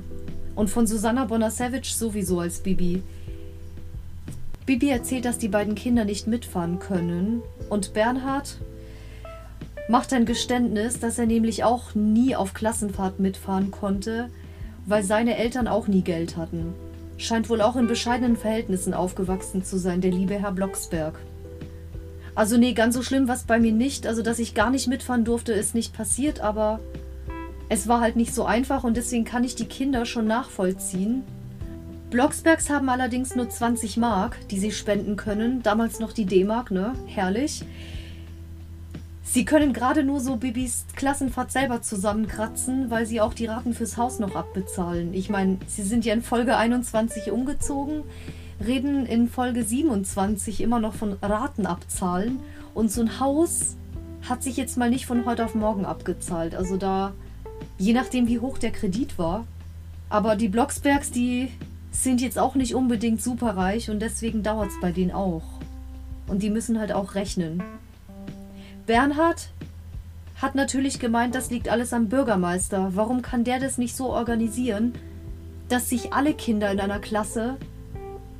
und 0.55 0.69
von 0.69 0.87
Susanna 0.87 1.25
Bonasevich 1.25 1.97
sowieso 1.97 2.41
als 2.41 2.59
Bibi. 2.59 3.03
Bibi 4.67 4.91
erzählt, 4.91 5.25
dass 5.25 5.39
die 5.39 5.49
beiden 5.49 5.75
Kinder 5.75 6.05
nicht 6.05 6.27
mitfahren 6.27 6.81
können 6.81 7.41
und 7.71 7.95
Bernhard 7.95 8.59
macht 9.89 10.13
ein 10.13 10.27
Geständnis, 10.27 11.01
dass 11.01 11.19
er 11.19 11.25
nämlich 11.25 11.65
auch 11.65 11.95
nie 11.95 12.37
auf 12.37 12.53
Klassenfahrt 12.53 13.21
mitfahren 13.21 13.71
konnte, 13.71 14.29
weil 14.85 15.03
seine 15.03 15.39
Eltern 15.39 15.67
auch 15.67 15.89
nie 15.89 16.03
Geld 16.03 16.37
hatten. 16.37 16.75
Scheint 17.17 17.49
wohl 17.49 17.63
auch 17.63 17.77
in 17.77 17.87
bescheidenen 17.87 18.37
Verhältnissen 18.37 18.93
aufgewachsen 18.93 19.65
zu 19.65 19.79
sein, 19.79 20.03
der 20.03 20.13
liebe 20.13 20.35
Herr 20.35 20.53
Blocksberg. 20.53 21.15
Also 22.35 22.59
nee, 22.59 22.75
ganz 22.75 22.95
so 22.95 23.03
schlimm 23.03 23.29
war 23.29 23.37
es 23.37 23.45
bei 23.45 23.59
mir 23.59 23.73
nicht. 23.73 24.07
Also, 24.07 24.21
dass 24.21 24.39
ich 24.39 24.53
gar 24.53 24.69
nicht 24.69 24.89
mitfahren 24.89 25.25
durfte, 25.25 25.55
ist 25.55 25.75
nicht 25.75 25.95
passiert, 25.95 26.41
aber 26.41 26.81
es 27.71 27.87
war 27.87 28.01
halt 28.01 28.17
nicht 28.17 28.35
so 28.35 28.45
einfach 28.45 28.83
und 28.83 28.97
deswegen 28.97 29.25
kann 29.25 29.45
ich 29.45 29.55
die 29.55 29.65
Kinder 29.65 30.05
schon 30.05 30.27
nachvollziehen. 30.27 31.23
Blocksbergs 32.11 32.69
haben 32.69 32.89
allerdings 32.89 33.37
nur 33.37 33.49
20 33.49 33.97
Mark, 33.97 34.37
die 34.49 34.59
sie 34.59 34.73
spenden 34.73 35.15
können. 35.15 35.63
Damals 35.63 36.01
noch 36.01 36.13
die 36.13 36.27
D-Mark, 36.27 36.73
ne? 36.73 36.95
Herrlich. 37.07 37.65
Sie 39.23 39.45
können 39.45 39.73
gerade 39.73 40.03
nur 40.03 40.19
so 40.19 40.35
Bibis 40.35 40.85
Klassenfahrt 40.97 41.53
selber 41.53 41.81
zusammenkratzen, 41.81 42.91
weil 42.91 43.07
sie 43.07 43.21
auch 43.21 43.35
die 43.35 43.47
Raten 43.47 43.73
fürs 43.73 43.97
Haus 43.97 44.19
noch 44.19 44.35
abbezahlen. 44.35 45.15
Ich 45.15 45.31
meine, 45.31 45.59
sie 45.69 45.85
sind 45.85 46.05
ja 46.05 46.13
in 46.13 46.23
Folge 46.23 46.57
21 46.57 47.31
umgezogen, 47.31 48.03
reden 48.67 49.07
in 49.07 49.29
Folge 49.29 49.63
27 49.63 50.61
immer 50.61 50.81
noch 50.81 50.95
von 50.95 51.13
Raten 51.23 51.67
abzahlen 51.67 52.41
und 52.75 52.91
so 52.91 53.03
ein 53.03 53.21
Haus 53.21 53.77
hat 54.29 54.43
sich 54.43 54.57
jetzt 54.57 54.77
mal 54.77 54.91
nicht 54.91 55.07
von 55.07 55.25
heute 55.25 55.45
auf 55.45 55.55
morgen 55.55 55.85
abgezahlt. 55.85 56.57
Also 56.57 56.77
da, 56.77 57.13
je 57.81 57.95
nachdem 57.95 58.29
wie 58.29 58.39
hoch 58.39 58.59
der 58.59 58.73
Kredit 58.73 59.19
war. 59.19 59.47
Aber 60.11 60.37
die 60.37 60.49
Blocksbergs, 60.49 61.11
die 61.11 61.49
sind 61.91 62.21
jetzt 62.21 62.39
auch 62.39 62.55
nicht 62.55 62.75
unbedingt 62.75 63.23
superreich 63.23 63.91
und 63.91 64.01
deswegen 64.01 64.43
dauert 64.43 64.69
es 64.69 64.81
bei 64.81 64.93
denen 64.93 65.11
auch. 65.11 65.43
Und 66.29 66.43
die 66.43 66.51
müssen 66.51 66.79
halt 66.79 66.93
auch 66.93 67.15
rechnen. 67.15 67.63
Bernhard 68.87 69.49
hat 70.37 70.55
natürlich 70.55 70.99
gemeint, 70.99 71.35
das 71.35 71.51
liegt 71.51 71.69
alles 71.69 71.93
am 71.93 72.09
Bürgermeister. 72.09 72.91
Warum 72.95 73.23
kann 73.23 73.45
der 73.45 73.59
das 73.59 73.79
nicht 73.79 73.97
so 73.97 74.13
organisieren, 74.13 74.95
dass 75.69 75.89
sich 75.89 76.13
alle 76.13 76.35
Kinder 76.35 76.71
in 76.71 76.81
einer 76.81 76.99
Klasse 76.99 77.57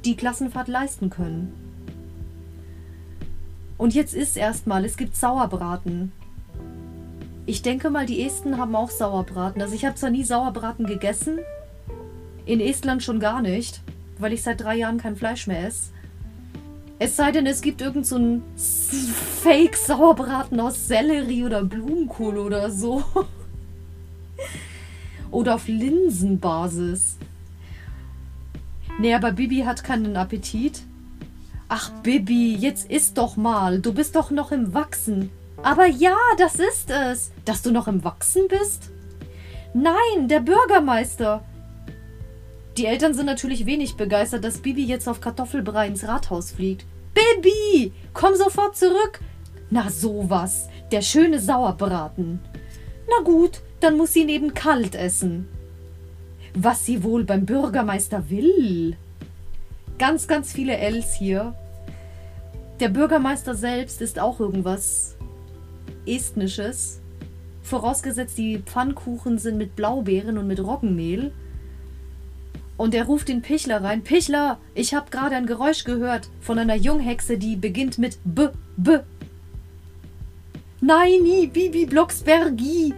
die 0.05 0.17
Klassenfahrt 0.17 0.69
leisten 0.69 1.09
können? 1.09 1.55
Und 3.79 3.95
jetzt 3.95 4.13
ist 4.13 4.37
erstmal, 4.37 4.85
es 4.85 4.99
gibt 4.99 5.17
Sauerbraten. 5.17 6.13
Ich 7.51 7.63
denke 7.63 7.91
mal, 7.91 8.07
die 8.07 8.25
Esten 8.25 8.59
haben 8.59 8.77
auch 8.77 8.91
Sauerbraten. 8.91 9.61
Also 9.61 9.75
ich 9.75 9.85
habe 9.85 9.97
zwar 9.97 10.11
nie 10.11 10.23
Sauerbraten 10.23 10.87
gegessen, 10.87 11.41
in 12.47 12.61
Estland 12.61 13.03
schon 13.03 13.19
gar 13.19 13.43
nicht, 13.43 13.81
weil 14.21 14.33
ich 14.33 14.45
seit 14.45 14.61
drei 14.61 14.77
Jahren 14.77 14.99
kein 14.99 15.17
Fleisch 15.17 15.49
mehr 15.49 15.67
esse. 15.67 15.91
Es 17.01 17.17
sei 17.17 17.33
denn, 17.33 17.47
es 17.47 17.61
gibt 17.61 17.81
irgend 17.83 18.07
so 18.07 18.41
Fake-Sauerbraten 19.43 20.61
aus 20.61 20.87
Sellerie 20.87 21.43
oder 21.43 21.65
Blumenkohl 21.65 22.39
oder 22.39 22.71
so. 22.71 23.03
oder 25.33 25.57
auf 25.57 25.67
Linsenbasis. 25.67 27.17
Nee, 29.01 29.13
aber 29.13 29.33
Bibi 29.33 29.63
hat 29.63 29.83
keinen 29.83 30.17
Appetit. 30.17 30.83
Ach, 31.69 31.91
Bibi, 32.05 32.55
jetzt 32.55 32.89
isst 32.89 33.19
doch 33.19 33.37
mal. 33.37 33.81
Du 33.81 33.93
bist 33.93 34.15
doch 34.15 34.31
noch 34.31 34.53
im 34.53 34.73
Wachsen. 34.73 35.33
Aber 35.63 35.87
ja, 35.87 36.17
das 36.39 36.55
ist 36.55 36.91
es. 36.91 37.33
Dass 37.45 37.63
du 37.63 37.71
noch 37.71 37.89
im 37.89 38.03
Wachsen 38.05 38.49
bist? 38.49 38.91
Nein, 39.75 40.29
der 40.29 40.41
Bürgermeister. 40.41 41.45
Die 42.77 42.87
Eltern 42.87 43.15
sind 43.15 43.27
natürlich 43.27 43.67
wenig 43.67 43.97
begeistert, 43.97 44.45
dass 44.45 44.59
Bibi 44.59 44.85
jetzt 44.85 45.09
auf 45.09 45.21
Kartoffelbrei 45.21 45.87
ins 45.87 46.07
Rathaus 46.07 46.53
fliegt. 46.53 46.87
Bibi, 47.15 47.93
komm 48.15 48.35
sofort 48.37 48.77
zurück. 48.77 49.21
Na 49.69 49.91
sowas, 49.91 50.69
der 50.91 51.03
schöne 51.03 51.39
Sauerbraten. 51.39 52.41
Na 53.09 53.23
gut, 53.23 53.61
dann 53.81 53.97
muss 53.97 54.13
sie 54.13 54.23
ihn 54.23 54.29
eben 54.29 54.55
kalt 54.55 54.95
essen. 54.95 55.49
Was 56.55 56.87
sie 56.87 57.05
wohl 57.05 57.25
beim 57.25 57.45
Bürgermeister 57.45 58.31
will. 58.31 58.97
Ganz, 59.99 60.27
ganz 60.27 60.53
viele 60.53 60.77
Ls 60.79 61.15
hier. 61.15 61.55
Der 62.81 62.89
Bürgermeister 62.89 63.55
selbst 63.55 64.01
ist 64.01 64.19
auch 64.19 64.41
irgendwas 64.41 65.17
Estnisches. 66.15 67.01
Vorausgesetzt, 67.63 68.37
die 68.39 68.59
Pfannkuchen 68.59 69.39
sind 69.39 69.59
mit 69.59 69.77
Blaubeeren 69.77 70.39
und 70.39 70.47
mit 70.47 70.61
Roggenmehl. 70.61 71.33
Und 72.77 72.95
er 72.95 73.05
ruft 73.05 73.29
den 73.29 73.43
Pichler 73.43 73.85
rein. 73.85 74.03
Pichler, 74.03 74.59
ich 74.75 74.95
habe 74.95 75.11
gerade 75.11 75.37
ein 75.37 75.47
Geräusch 75.47 75.85
gehört 75.85 76.29
von 76.41 76.59
einer 76.59 76.77
Junghexe, 76.77 77.37
die 77.37 77.57
beginnt 77.57 77.99
mit 77.99 78.19
B, 78.25 78.49
B. 78.77 79.01
Nein, 80.81 81.51
Bibi 81.53 81.85
Blocksbergi. 81.85 82.95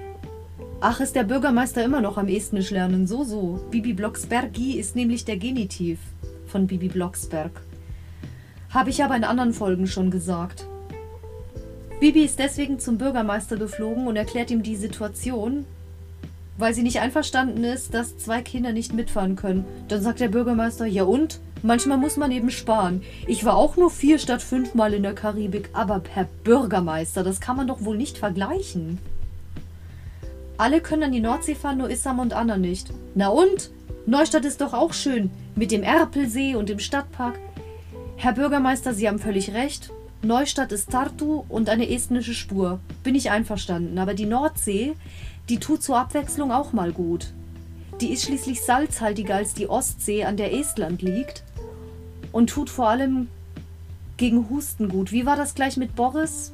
Ach, 0.81 1.01
ist 1.01 1.17
der 1.17 1.25
Bürgermeister 1.25 1.85
immer 1.85 2.01
noch 2.01 2.17
am 2.17 2.29
Estnisch 2.29 2.71
lernen. 2.71 3.07
So, 3.07 3.25
so. 3.25 3.61
Bibi 3.71 3.93
Blocksbergi 3.93 4.79
ist 4.79 4.95
nämlich 4.95 5.25
der 5.25 5.37
Genitiv 5.37 5.99
von 6.47 6.67
Bibi 6.67 6.89
Blocksberg. 6.89 7.51
Habe 8.71 8.91
ich 8.91 9.03
aber 9.03 9.17
in 9.17 9.25
anderen 9.25 9.53
Folgen 9.53 9.87
schon 9.87 10.11
gesagt. 10.11 10.67
Bibi 12.03 12.25
ist 12.25 12.41
deswegen 12.41 12.81
zum 12.81 12.99
Bürgermeister 12.99 13.57
geflogen 13.57 14.09
und 14.09 14.17
erklärt 14.17 14.51
ihm 14.51 14.65
die 14.65 14.75
Situation, 14.75 15.65
weil 16.59 16.75
sie 16.75 16.83
nicht 16.83 16.99
einverstanden 16.99 17.63
ist, 17.63 17.95
dass 17.95 18.19
zwei 18.19 18.43
Kinder 18.43 18.73
nicht 18.73 18.93
mitfahren 18.93 19.37
können. 19.37 19.65
Dann 19.87 20.03
sagt 20.03 20.19
der 20.19 20.27
Bürgermeister, 20.27 20.85
ja 20.85 21.05
und? 21.05 21.39
Manchmal 21.63 21.99
muss 21.99 22.17
man 22.17 22.33
eben 22.33 22.51
sparen. 22.51 23.05
Ich 23.29 23.45
war 23.45 23.55
auch 23.55 23.77
nur 23.77 23.89
vier 23.89 24.19
statt 24.19 24.43
fünfmal 24.43 24.95
in 24.95 25.05
der 25.05 25.15
Karibik, 25.15 25.71
aber 25.75 26.01
per 26.01 26.27
Bürgermeister, 26.43 27.23
das 27.23 27.41
kann 27.41 27.57
man 27.57 27.69
doch 27.69 27.85
wohl 27.85 27.97
nicht 27.97 28.19
vergleichen. 28.19 28.99
Alle 30.59 30.81
können 30.81 31.05
an 31.05 31.13
die 31.13 31.21
Nordsee 31.21 31.55
fahren, 31.55 31.79
nur 31.79 31.89
Issam 31.89 32.19
und 32.19 32.33
Anna 32.33 32.57
nicht. 32.57 32.91
Na 33.15 33.29
und? 33.29 33.71
Neustadt 34.07 34.45
ist 34.45 34.61
doch 34.61 34.73
auch 34.73 34.93
schön, 34.93 35.31
mit 35.55 35.71
dem 35.71 35.85
Erpelsee 35.85 36.57
und 36.57 36.69
dem 36.69 36.81
Stadtpark. 36.81 37.39
Herr 38.17 38.33
Bürgermeister, 38.33 38.93
Sie 38.93 39.07
haben 39.07 39.21
völlig 39.21 39.55
recht. 39.55 39.93
Neustadt 40.25 40.71
ist 40.71 40.91
Tartu 40.91 41.45
und 41.49 41.69
eine 41.69 41.91
estnische 41.91 42.33
Spur. 42.35 42.79
Bin 43.03 43.17
ich 43.17 43.33
einverstanden, 43.33 43.99
aber 43.99 44.15
die 44.15 44.27
Nordsee, 44.27 44.95
die 45.49 45.59
tut 45.59 45.83
zur 45.83 45.99
Abwechslung 45.99 46.53
auch 46.53 46.73
mal 46.73 46.93
gut. 46.93 47.33
Die 48.01 48.13
ist 48.13 48.25
schließlich 48.25 48.63
salzhaltiger 48.63 49.35
als 49.35 49.53
die 49.53 49.69
Ostsee, 49.69 50.25
an 50.25 50.37
der 50.37 50.55
Estland 50.55 51.03
liegt. 51.03 51.43
Und 52.31 52.51
tut 52.51 52.71
vor 52.71 52.89
allem 52.89 53.27
gegen 54.17 54.49
Husten 54.49 54.89
gut. 54.89 55.11
Wie 55.11 55.27
war 55.27 55.37
das 55.37 55.57
gleich 55.57 55.77
mit 55.77 55.97
Boris? 55.97 56.53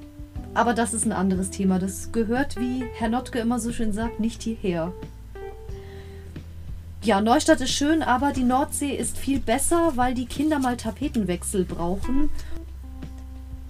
Aber 0.55 0.73
das 0.73 0.95
ist 0.95 1.05
ein 1.05 1.13
anderes 1.13 1.51
Thema. 1.51 1.79
Das 1.79 2.11
gehört, 2.11 2.59
wie 2.59 2.85
Herr 2.95 3.11
Notke 3.11 3.39
immer 3.39 3.61
so 3.61 3.71
schön 3.71 3.93
sagt, 3.93 4.19
nicht 4.19 4.43
hierher. 4.43 4.95
Ja, 7.03 7.21
Neustadt 7.21 7.61
ist 7.61 7.73
schön, 7.73 8.03
aber 8.03 8.33
die 8.33 8.45
Nordsee 8.45 8.95
ist 8.95 9.19
viel 9.19 9.41
besser, 9.41 9.93
weil 9.95 10.15
die 10.15 10.27
Kinder 10.27 10.59
mal 10.59 10.79
Tapetenwechsel 10.79 11.65
brauchen. 11.65 12.31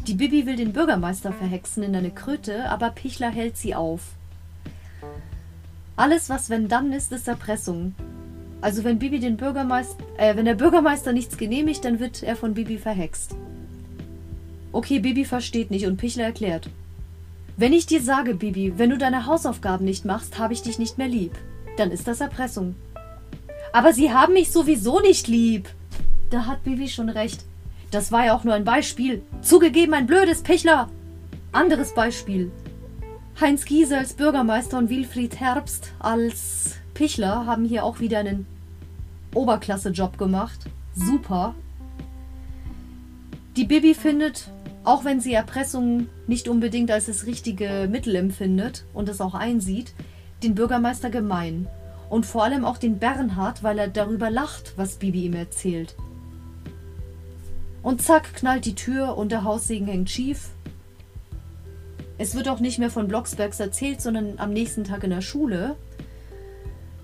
Die 0.08 0.14
Bibi 0.14 0.46
will 0.46 0.56
den 0.56 0.72
Bürgermeister 0.72 1.34
verhexen 1.34 1.82
in 1.82 1.94
eine 1.94 2.10
Kröte, 2.10 2.70
aber 2.70 2.88
Pichler 2.88 3.28
hält 3.28 3.58
sie 3.58 3.74
auf. 3.74 4.00
Alles, 5.96 6.30
was 6.30 6.48
wenn 6.48 6.66
dann 6.66 6.94
ist, 6.94 7.12
ist 7.12 7.28
Erpressung. 7.28 7.94
Also 8.62 8.84
wenn 8.84 8.98
Bibi 8.98 9.20
den 9.20 9.36
Bürgermeister, 9.36 10.02
äh, 10.16 10.34
wenn 10.34 10.46
der 10.46 10.54
Bürgermeister 10.54 11.12
nichts 11.12 11.36
genehmigt, 11.36 11.84
dann 11.84 12.00
wird 12.00 12.22
er 12.22 12.36
von 12.36 12.54
Bibi 12.54 12.78
verhext. 12.78 13.36
Okay, 14.72 14.98
Bibi 14.98 15.26
versteht 15.26 15.70
nicht 15.70 15.84
und 15.84 15.98
Pichler 15.98 16.24
erklärt. 16.24 16.70
Wenn 17.58 17.74
ich 17.74 17.84
dir 17.84 18.00
sage, 18.00 18.34
Bibi, 18.34 18.78
wenn 18.78 18.88
du 18.88 18.96
deine 18.96 19.26
Hausaufgaben 19.26 19.84
nicht 19.84 20.06
machst, 20.06 20.38
habe 20.38 20.54
ich 20.54 20.62
dich 20.62 20.78
nicht 20.78 20.96
mehr 20.96 21.08
lieb. 21.08 21.32
Dann 21.76 21.90
ist 21.90 22.08
das 22.08 22.22
Erpressung. 22.22 22.76
Aber 23.74 23.92
sie 23.92 24.10
haben 24.10 24.32
mich 24.32 24.52
sowieso 24.52 25.00
nicht 25.00 25.28
lieb. 25.28 25.68
Da 26.30 26.46
hat 26.46 26.64
Bibi 26.64 26.88
schon 26.88 27.10
recht. 27.10 27.44
Das 27.90 28.12
war 28.12 28.26
ja 28.26 28.36
auch 28.36 28.44
nur 28.44 28.54
ein 28.54 28.64
Beispiel. 28.64 29.22
Zugegeben 29.40 29.94
ein 29.94 30.06
blödes 30.06 30.42
Pichler. 30.42 30.88
Anderes 31.52 31.94
Beispiel. 31.94 32.52
Heinz 33.40 33.64
Giese 33.64 33.96
als 33.96 34.14
Bürgermeister 34.14 34.76
und 34.76 34.90
Wilfried 34.90 35.40
Herbst 35.40 35.92
als 35.98 36.76
Pichler 36.92 37.46
haben 37.46 37.64
hier 37.64 37.84
auch 37.84 38.00
wieder 38.00 38.18
einen 38.18 38.46
Oberklasse-Job 39.34 40.18
gemacht. 40.18 40.58
Super. 40.94 41.54
Die 43.56 43.64
Bibi 43.64 43.94
findet, 43.94 44.50
auch 44.84 45.04
wenn 45.04 45.20
sie 45.20 45.32
Erpressung 45.32 46.08
nicht 46.26 46.48
unbedingt 46.48 46.90
als 46.90 47.06
das 47.06 47.26
richtige 47.26 47.88
Mittel 47.90 48.16
empfindet 48.16 48.84
und 48.92 49.08
es 49.08 49.20
auch 49.20 49.34
einsieht, 49.34 49.94
den 50.42 50.54
Bürgermeister 50.54 51.08
gemein. 51.08 51.68
Und 52.10 52.26
vor 52.26 52.44
allem 52.44 52.64
auch 52.64 52.78
den 52.78 52.98
Bernhard, 52.98 53.62
weil 53.62 53.78
er 53.78 53.88
darüber 53.88 54.30
lacht, 54.30 54.74
was 54.76 54.96
Bibi 54.96 55.24
ihm 55.24 55.34
erzählt. 55.34 55.94
Und 57.82 58.02
zack, 58.02 58.34
knallt 58.34 58.64
die 58.64 58.74
Tür 58.74 59.16
und 59.16 59.32
der 59.32 59.44
Haussegen 59.44 59.86
hängt 59.86 60.10
schief 60.10 60.50
es 62.18 62.34
wird 62.34 62.48
auch 62.48 62.58
nicht 62.58 62.80
mehr 62.80 62.90
von 62.90 63.06
Blocksbergs 63.06 63.60
erzählt, 63.60 64.02
sondern 64.02 64.38
am 64.38 64.52
nächsten 64.52 64.82
Tag 64.82 65.04
in 65.04 65.10
der 65.10 65.20
Schule, 65.20 65.76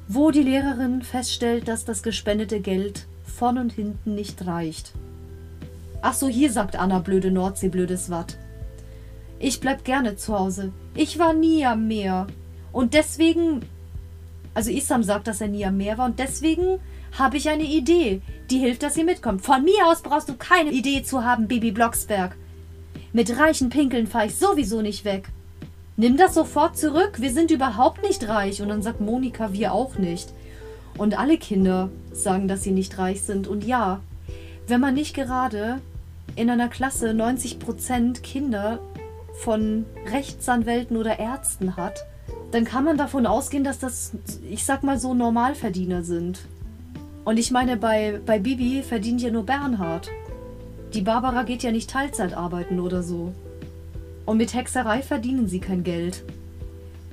wo 0.09 0.33
die 0.33 0.43
Lehrerin 0.43 1.03
feststellt, 1.03 1.69
dass 1.69 1.85
das 1.85 2.03
gespendete 2.03 2.61
Geld 2.61 3.07
vorn 3.23 3.59
und 3.59 3.73
hinten 3.73 4.17
nicht 4.17 4.45
reicht. 4.45 4.93
Ach 6.03 6.15
so, 6.15 6.29
hier 6.29 6.51
sagt 6.51 6.77
Anna 6.77 6.99
blöde 6.99 7.31
Nordsee, 7.31 7.69
blödes 7.69 8.11
Watt. 8.11 8.37
Ich 9.39 9.61
bleib 9.61 9.85
gerne 9.85 10.17
zu 10.17 10.37
Hause. 10.37 10.73
Ich 10.95 11.19
war 11.19 11.33
nie 11.33 11.65
am 11.65 11.87
Meer. 11.87 12.27
Und 12.73 12.93
deswegen, 12.93 13.61
also 14.53 14.71
Isam 14.71 15.05
sagt, 15.05 15.29
dass 15.29 15.41
er 15.41 15.49
nie 15.49 15.65
am 15.65 15.77
Meer 15.77 15.97
war 15.97 16.07
und 16.07 16.19
deswegen 16.19 16.81
habe 17.19 17.37
ich 17.37 17.49
eine 17.49 17.65
Idee, 17.65 18.21
die 18.51 18.59
hilft, 18.59 18.83
dass 18.83 18.97
ihr 18.97 19.05
mitkommt. 19.05 19.43
Von 19.43 19.65
mir 19.65 19.87
aus 19.87 20.03
brauchst 20.03 20.29
du 20.29 20.35
keine 20.35 20.71
Idee 20.73 21.03
zu 21.03 21.25
haben, 21.25 21.49
Bibi 21.49 21.71
Blocksberg. 21.71 22.37
Mit 23.13 23.39
reichen 23.39 23.71
Pinkeln 23.71 24.07
fahre 24.07 24.27
ich 24.27 24.35
sowieso 24.35 24.83
nicht 24.83 25.05
weg. 25.05 25.29
Nimm 25.97 26.17
das 26.17 26.35
sofort 26.35 26.77
zurück, 26.77 27.21
wir 27.21 27.31
sind 27.33 27.53
überhaupt 27.53 28.03
nicht 28.03 28.29
reich. 28.29 28.61
Und 28.61 28.69
dann 28.69 28.83
sagt 28.83 29.01
Monika, 29.01 29.53
wir 29.53 29.73
auch 29.73 29.97
nicht. 29.97 30.33
Und 30.99 31.19
alle 31.19 31.39
Kinder 31.39 31.91
sagen, 32.13 32.49
dass 32.49 32.63
sie 32.65 32.73
nicht 32.73 32.99
reich 32.99 33.23
sind. 33.23 33.47
Und 33.47 33.65
ja, 33.65 34.01
wenn 34.67 34.81
man 34.81 34.95
nicht 34.95 35.15
gerade 35.15 35.81
in 36.35 36.51
einer 36.51 36.69
Klasse 36.69 37.11
90% 37.11 38.23
Kinder 38.23 38.81
von 39.41 39.85
Rechtsanwälten 40.11 40.97
oder 40.97 41.19
Ärzten 41.21 41.77
hat, 41.77 42.05
dann 42.51 42.65
kann 42.65 42.85
man 42.85 42.97
davon 42.97 43.27
ausgehen, 43.27 43.65
dass 43.65 43.79
das, 43.79 44.13
ich 44.49 44.65
sag 44.65 44.83
mal 44.83 44.99
so, 44.99 45.15
Normalverdiener 45.15 46.03
sind. 46.03 46.41
Und 47.25 47.39
ich 47.39 47.51
meine, 47.51 47.77
bei, 47.77 48.21
bei 48.25 48.39
Bibi 48.39 48.83
verdient 48.83 49.23
ja 49.23 49.31
nur 49.31 49.45
Bernhard. 49.45 50.11
Die 50.93 51.01
Barbara 51.01 51.43
geht 51.43 51.63
ja 51.63 51.73
nicht 51.73 51.91
Teilzeit 51.91 52.35
arbeiten 52.35 52.79
oder 52.79 53.03
so. 53.03 53.33
Und 54.27 54.37
mit 54.37 54.55
Hexerei 54.55 55.03
verdienen 55.03 55.49
sie 55.49 55.61
kein 55.61 55.85
Geld. 55.85 56.25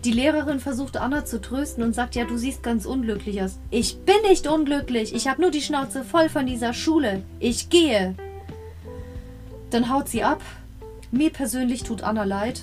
Die 0.03 0.11
Lehrerin 0.11 0.59
versucht 0.59 0.97
Anna 0.97 1.25
zu 1.25 1.39
trösten 1.39 1.83
und 1.83 1.93
sagt, 1.93 2.15
ja, 2.15 2.25
du 2.25 2.35
siehst 2.35 2.63
ganz 2.63 2.85
unglücklich 2.85 3.41
aus. 3.41 3.59
Ich 3.69 3.99
bin 3.99 4.15
nicht 4.27 4.47
unglücklich. 4.47 5.13
Ich 5.13 5.27
habe 5.27 5.41
nur 5.41 5.51
die 5.51 5.61
Schnauze 5.61 6.03
voll 6.03 6.27
von 6.27 6.45
dieser 6.45 6.73
Schule. 6.73 7.23
Ich 7.39 7.69
gehe. 7.69 8.15
Dann 9.69 9.89
haut 9.89 10.09
sie 10.09 10.23
ab. 10.23 10.41
Mir 11.11 11.29
persönlich 11.29 11.83
tut 11.83 12.03
Anna 12.03 12.23
leid, 12.23 12.61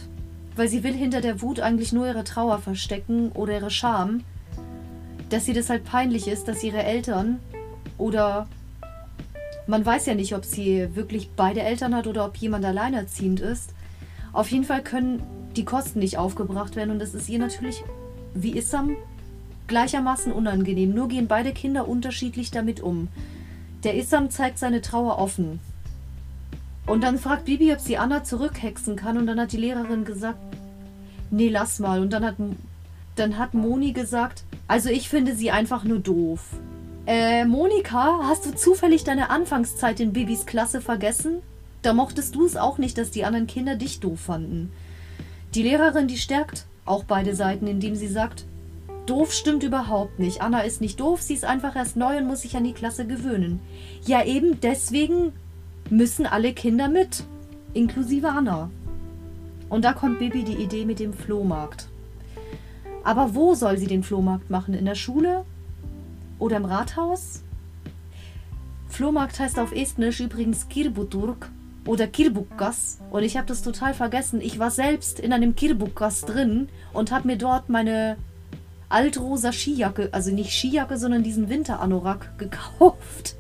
weil 0.57 0.69
sie 0.69 0.83
will 0.83 0.95
hinter 0.95 1.21
der 1.21 1.41
Wut 1.41 1.61
eigentlich 1.61 1.93
nur 1.93 2.07
ihre 2.07 2.25
Trauer 2.25 2.59
verstecken 2.59 3.31
oder 3.33 3.55
ihre 3.55 3.71
Scham. 3.71 4.25
Dass 5.31 5.49
ihr 5.49 5.55
das 5.55 5.71
halt 5.71 5.85
peinlich 5.85 6.29
ist, 6.29 6.49
dass 6.49 6.63
ihre 6.63 6.83
Eltern 6.83 7.39
oder 7.99 8.49
man 9.67 9.85
weiß 9.85 10.07
ja 10.07 10.15
nicht, 10.15 10.35
ob 10.35 10.45
sie 10.45 10.95
wirklich 10.97 11.31
beide 11.37 11.61
Eltern 11.61 11.95
hat 11.95 12.07
oder 12.07 12.25
ob 12.25 12.37
jemand 12.37 12.65
alleinerziehend 12.65 13.41
ist. 13.41 13.75
Auf 14.33 14.51
jeden 14.51 14.65
Fall 14.65 14.83
können 14.83 15.23
die 15.57 15.65
Kosten 15.65 15.99
nicht 15.99 16.17
aufgebracht 16.17 16.77
werden 16.77 16.91
und 16.91 16.99
das 16.99 17.15
ist 17.15 17.29
ihr 17.29 17.39
natürlich, 17.39 17.85
wie 18.35 18.57
Issam, 18.57 18.97
gleichermaßen 19.67 20.33
unangenehm. 20.33 20.95
Nur 20.95 21.09
gehen 21.09 21.29
beide 21.29 21.53
Kinder 21.53 21.87
unterschiedlich 21.87 22.51
damit 22.51 22.81
um. 22.81 23.09
Der 23.85 23.95
Issam 23.95 24.31
zeigt 24.31 24.59
seine 24.59 24.81
Trauer 24.81 25.19
offen. 25.19 25.61
Und 26.87 27.03
dann 27.03 27.19
fragt 27.19 27.45
Bibi, 27.45 27.73
ob 27.73 27.81
sie 27.81 27.99
Anna 27.99 28.25
zurückhexen 28.25 28.97
kann. 28.97 29.19
Und 29.19 29.27
dann 29.27 29.39
hat 29.39 29.53
die 29.53 29.59
Lehrerin 29.59 30.05
gesagt, 30.05 30.39
nee, 31.31 31.51
lass 31.51 31.79
mal. 31.79 32.01
Und 32.01 32.13
dann 32.13 32.25
hat, 32.25 32.37
dann 33.17 33.39
hat 33.39 33.53
Moni 33.53 33.93
gesagt, 33.93 34.45
also 34.69 34.91
ich 34.91 35.09
finde 35.09 35.35
sie 35.35 35.51
einfach 35.51 35.83
nur 35.85 35.99
doof. 35.99 36.41
Äh, 37.07 37.47
Monika, 37.47 38.21
hast 38.25 38.45
du 38.45 38.55
zufällig 38.55 39.03
deine 39.03 39.31
Anfangszeit 39.31 39.99
in 39.99 40.13
Bibis 40.13 40.45
Klasse 40.45 40.83
vergessen? 40.83 41.41
Da 41.81 41.95
mochtest 41.95 42.35
du 42.35 42.45
es 42.45 42.57
auch 42.57 42.77
nicht, 42.77 42.99
dass 42.99 43.11
die 43.11 43.25
anderen 43.25 43.47
Kinder 43.47 43.77
dich 43.77 44.01
doof 44.01 44.21
fanden. 44.21 44.71
Die 45.55 45.63
Lehrerin, 45.63 46.07
die 46.07 46.19
stärkt 46.19 46.67
auch 46.85 47.05
beide 47.05 47.35
Seiten, 47.35 47.67
indem 47.67 47.95
sie 47.95 48.09
sagt, 48.09 48.45
doof 49.07 49.33
stimmt 49.33 49.63
überhaupt 49.63 50.19
nicht. 50.19 50.43
Anna 50.43 50.61
ist 50.61 50.83
nicht 50.83 51.01
doof, 51.01 51.23
sie 51.23 51.35
ist 51.35 51.47
einfach 51.47 51.75
erst 51.75 51.97
neu 51.97 52.19
und 52.19 52.27
muss 52.27 52.43
sich 52.43 52.57
an 52.57 52.65
die 52.65 52.75
Klasse 52.75 53.07
gewöhnen. 53.07 53.61
Ja, 54.05 54.23
eben 54.25 54.61
deswegen 54.61 55.33
müssen 55.89 56.27
alle 56.27 56.53
Kinder 56.53 56.89
mit, 56.89 57.25
inklusive 57.73 58.29
Anna. 58.29 58.71
Und 59.71 59.85
da 59.87 59.95
kommt 59.95 60.19
Bibi 60.19 60.43
die 60.43 60.63
Idee 60.63 60.85
mit 60.85 60.99
dem 60.99 61.15
Flohmarkt. 61.15 61.89
Aber 63.09 63.35
wo 63.35 63.55
soll 63.55 63.79
sie 63.79 63.87
den 63.87 64.03
Flohmarkt 64.03 64.51
machen? 64.51 64.75
In 64.75 64.85
der 64.85 64.95
Schule? 64.95 65.47
Oder 66.39 66.59
im 66.59 66.67
Rathaus? 66.67 67.43
Flohmarkt 68.87 69.41
heißt 69.41 69.59
auf 69.59 69.73
Estnisch 69.73 70.21
übrigens 70.21 70.69
Kirbuturk 70.69 71.51
oder 71.87 72.07
Kirbukkas. 72.07 72.99
Und 73.11 73.23
ich 73.23 73.39
habe 73.39 73.47
das 73.47 73.63
total 73.63 73.95
vergessen. 73.95 74.43
Ich 74.43 74.59
war 74.59 74.71
selbst 74.71 75.21
in 75.21 75.33
einem 75.33 75.57
Kirbukkas 75.57 76.27
drin 76.27 76.69
und 76.93 77.11
habe 77.11 77.29
mir 77.29 77.39
dort 77.39 77.71
meine 77.71 78.19
altrosa 78.91 79.53
Skijacke, 79.53 80.11
also 80.13 80.31
nicht 80.31 80.53
Skijacke, 80.53 80.99
sondern 80.99 81.23
diesen 81.23 81.49
Winteranorak 81.49 82.39
gekauft. 82.39 83.37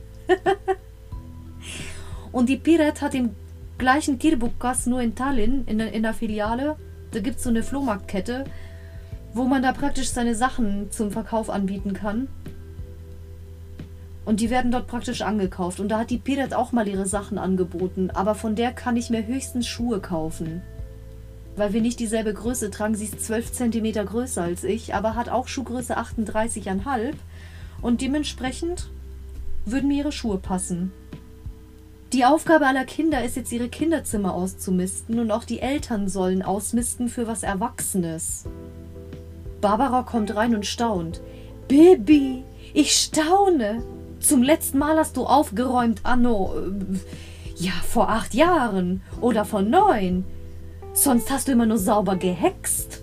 Und 2.32 2.48
die 2.48 2.56
Piret 2.56 3.02
hat 3.02 3.12
den 3.12 3.36
gleichen 3.76 4.18
Kirbukas 4.18 4.86
nur 4.86 5.02
in 5.02 5.14
Tallinn, 5.14 5.64
in 5.66 5.78
in 5.78 6.04
der 6.04 6.14
Filiale. 6.14 6.76
Da 7.10 7.20
gibt 7.20 7.36
es 7.36 7.42
so 7.42 7.50
eine 7.50 7.62
Flohmarktkette, 7.62 8.44
wo 9.38 9.44
man 9.44 9.62
da 9.62 9.72
praktisch 9.72 10.10
seine 10.10 10.34
Sachen 10.34 10.90
zum 10.90 11.10
Verkauf 11.12 11.48
anbieten 11.48 11.94
kann. 11.94 12.28
Und 14.24 14.40
die 14.40 14.50
werden 14.50 14.70
dort 14.70 14.88
praktisch 14.88 15.22
angekauft. 15.22 15.80
Und 15.80 15.88
da 15.88 16.00
hat 16.00 16.10
die 16.10 16.18
Piret 16.18 16.52
auch 16.52 16.72
mal 16.72 16.86
ihre 16.86 17.06
Sachen 17.06 17.38
angeboten. 17.38 18.10
Aber 18.10 18.34
von 18.34 18.56
der 18.56 18.72
kann 18.72 18.96
ich 18.96 19.08
mir 19.08 19.26
höchstens 19.26 19.66
Schuhe 19.66 20.00
kaufen. 20.00 20.60
Weil 21.56 21.72
wir 21.72 21.80
nicht 21.80 21.98
dieselbe 21.98 22.34
Größe 22.34 22.70
tragen. 22.70 22.94
Sie 22.94 23.06
ist 23.06 23.24
12 23.24 23.52
cm 23.52 23.92
größer 24.04 24.42
als 24.42 24.64
ich, 24.64 24.94
aber 24.94 25.14
hat 25.14 25.30
auch 25.30 25.48
Schuhgröße 25.48 25.96
38,5. 25.96 27.14
Und 27.80 28.02
dementsprechend 28.02 28.90
würden 29.64 29.88
mir 29.88 29.98
ihre 29.98 30.12
Schuhe 30.12 30.38
passen. 30.38 30.92
Die 32.12 32.24
Aufgabe 32.24 32.66
aller 32.66 32.84
Kinder 32.84 33.22
ist 33.22 33.36
jetzt, 33.36 33.52
ihre 33.52 33.68
Kinderzimmer 33.68 34.34
auszumisten 34.34 35.18
und 35.20 35.30
auch 35.30 35.44
die 35.44 35.60
Eltern 35.60 36.08
sollen 36.08 36.42
ausmisten 36.42 37.08
für 37.08 37.26
was 37.26 37.42
Erwachsenes. 37.42 38.44
Barbara 39.60 40.02
kommt 40.02 40.34
rein 40.34 40.54
und 40.54 40.66
staunt. 40.66 41.20
Baby, 41.68 42.44
ich 42.74 42.92
staune. 42.92 43.82
Zum 44.20 44.42
letzten 44.42 44.78
Mal 44.78 44.96
hast 44.96 45.16
du 45.16 45.24
aufgeräumt, 45.24 46.00
Anno. 46.02 46.54
Äh, 46.56 46.98
ja, 47.56 47.72
vor 47.86 48.08
acht 48.08 48.34
Jahren 48.34 49.02
oder 49.20 49.44
vor 49.44 49.62
neun. 49.62 50.24
Sonst 50.92 51.30
hast 51.30 51.48
du 51.48 51.52
immer 51.52 51.66
nur 51.66 51.78
sauber 51.78 52.16
gehext. 52.16 53.02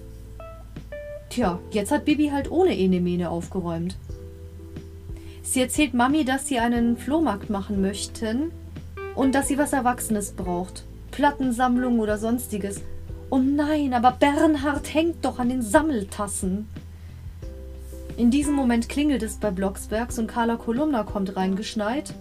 Tja, 1.29 1.59
jetzt 1.71 1.91
hat 1.91 2.05
Bibi 2.05 2.29
halt 2.29 2.49
ohne 2.49 2.77
Enemene 2.77 3.29
aufgeräumt. 3.29 3.97
Sie 5.43 5.61
erzählt 5.61 5.93
Mami, 5.93 6.25
dass 6.25 6.47
sie 6.47 6.59
einen 6.59 6.97
Flohmarkt 6.97 7.49
machen 7.49 7.81
möchten 7.81 8.51
und 9.15 9.35
dass 9.35 9.47
sie 9.47 9.57
was 9.57 9.73
Erwachsenes 9.73 10.31
braucht. 10.31 10.85
Plattensammlung 11.11 11.99
oder 11.99 12.17
sonstiges. 12.17 12.81
Oh 13.29 13.39
nein, 13.39 13.93
aber 13.93 14.11
Bernhard 14.11 14.93
hängt 14.93 15.25
doch 15.25 15.39
an 15.39 15.49
den 15.49 15.61
Sammeltassen. 15.61 16.67
In 18.17 18.31
diesem 18.31 18.53
Moment 18.53 18.87
klingelt 18.87 19.23
es 19.23 19.37
bei 19.37 19.51
Blocksbergs 19.51 20.19
und 20.19 20.27
Carla 20.27 20.55
Kolumna 20.55 21.03
kommt 21.03 21.35
reingeschneit. 21.35 22.13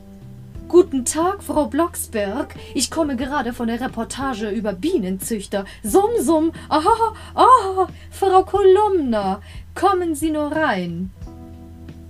Guten 0.67 1.05
Tag, 1.05 1.43
Frau 1.43 1.67
Blocksberg. 1.67 2.55
Ich 2.75 2.91
komme 2.91 3.17
gerade 3.17 3.53
von 3.53 3.69
der 3.69 3.81
Reportage 3.81 4.49
über 4.49 4.73
Bienenzüchter. 4.73 5.67
Summ, 5.83 6.11
summ. 6.19 6.53
Aha, 6.69 7.15
aha, 7.35 7.89
Frau 8.11 8.43
Kolumna. 8.45 9.41
Kommen 9.75 10.15
Sie 10.15 10.31
nur 10.31 10.51
rein. 10.51 11.11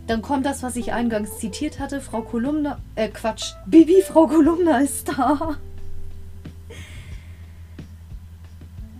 Dann 0.07 0.23
kommt 0.23 0.47
das, 0.47 0.63
was 0.63 0.77
ich 0.77 0.93
eingangs 0.93 1.39
zitiert 1.39 1.81
hatte. 1.81 2.01
Frau 2.01 2.23
Kolumna, 2.23 2.79
äh 2.95 3.09
Quatsch, 3.09 3.55
Bibi, 3.67 4.03
Frau 4.03 4.29
Kolumna 4.29 4.79
ist 4.79 5.09
da. 5.09 5.57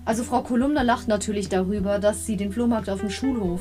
Also 0.05 0.23
Frau 0.23 0.43
Kolumna 0.43 0.83
lacht 0.83 1.09
natürlich 1.09 1.49
darüber, 1.49 1.99
dass 1.99 2.27
sie 2.27 2.37
den 2.37 2.53
Flohmarkt 2.53 2.91
auf 2.91 3.01
dem 3.01 3.11
Schulhof 3.11 3.61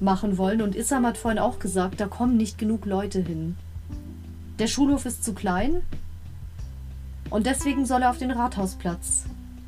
machen 0.00 0.38
wollen. 0.38 0.62
Und 0.62 0.76
Issam 0.76 1.06
hat 1.06 1.18
vorhin 1.18 1.40
auch 1.40 1.58
gesagt, 1.58 2.00
da 2.00 2.06
kommen 2.06 2.36
nicht 2.36 2.58
genug 2.58 2.86
Leute 2.86 3.20
hin. 3.20 3.56
Der 4.58 4.66
Schulhof 4.66 5.06
ist 5.06 5.24
zu 5.24 5.34
klein 5.34 5.82
und 7.30 7.46
deswegen 7.46 7.86
soll 7.86 8.02
er 8.02 8.10
auf 8.10 8.18
den 8.18 8.30
Rathausplatz 8.30 9.24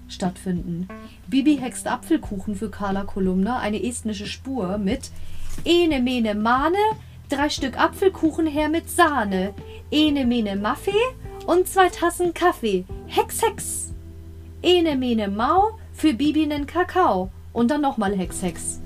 stattfinden. 0.08 0.88
Bibi 1.28 1.56
hext 1.58 1.86
Apfelkuchen 1.86 2.56
für 2.56 2.70
Carla 2.70 3.04
Kolumna, 3.04 3.58
eine 3.58 3.82
estnische 3.82 4.26
Spur 4.26 4.78
mit 4.78 5.10
Ene 5.64 6.00
mene 6.00 6.34
Mane, 6.34 6.76
drei 7.28 7.48
Stück 7.48 7.78
Apfelkuchen 7.78 8.46
her 8.46 8.68
mit 8.68 8.90
Sahne, 8.90 9.54
Ene 9.90 10.24
mene 10.24 10.56
Maffee 10.56 10.90
und 11.46 11.68
zwei 11.68 11.88
Tassen 11.88 12.34
Kaffee. 12.34 12.84
Hex, 13.06 13.42
Hex. 13.42 13.89
Ene 14.62 14.94
mene 14.96 15.28
Mau 15.28 15.78
für 15.94 16.12
Bibi 16.12 16.46
nen 16.46 16.66
Kakao 16.66 17.30
und 17.54 17.70
dann 17.70 17.80
nochmal 17.80 18.14
Hex, 18.14 18.42
Hex. 18.42 18.80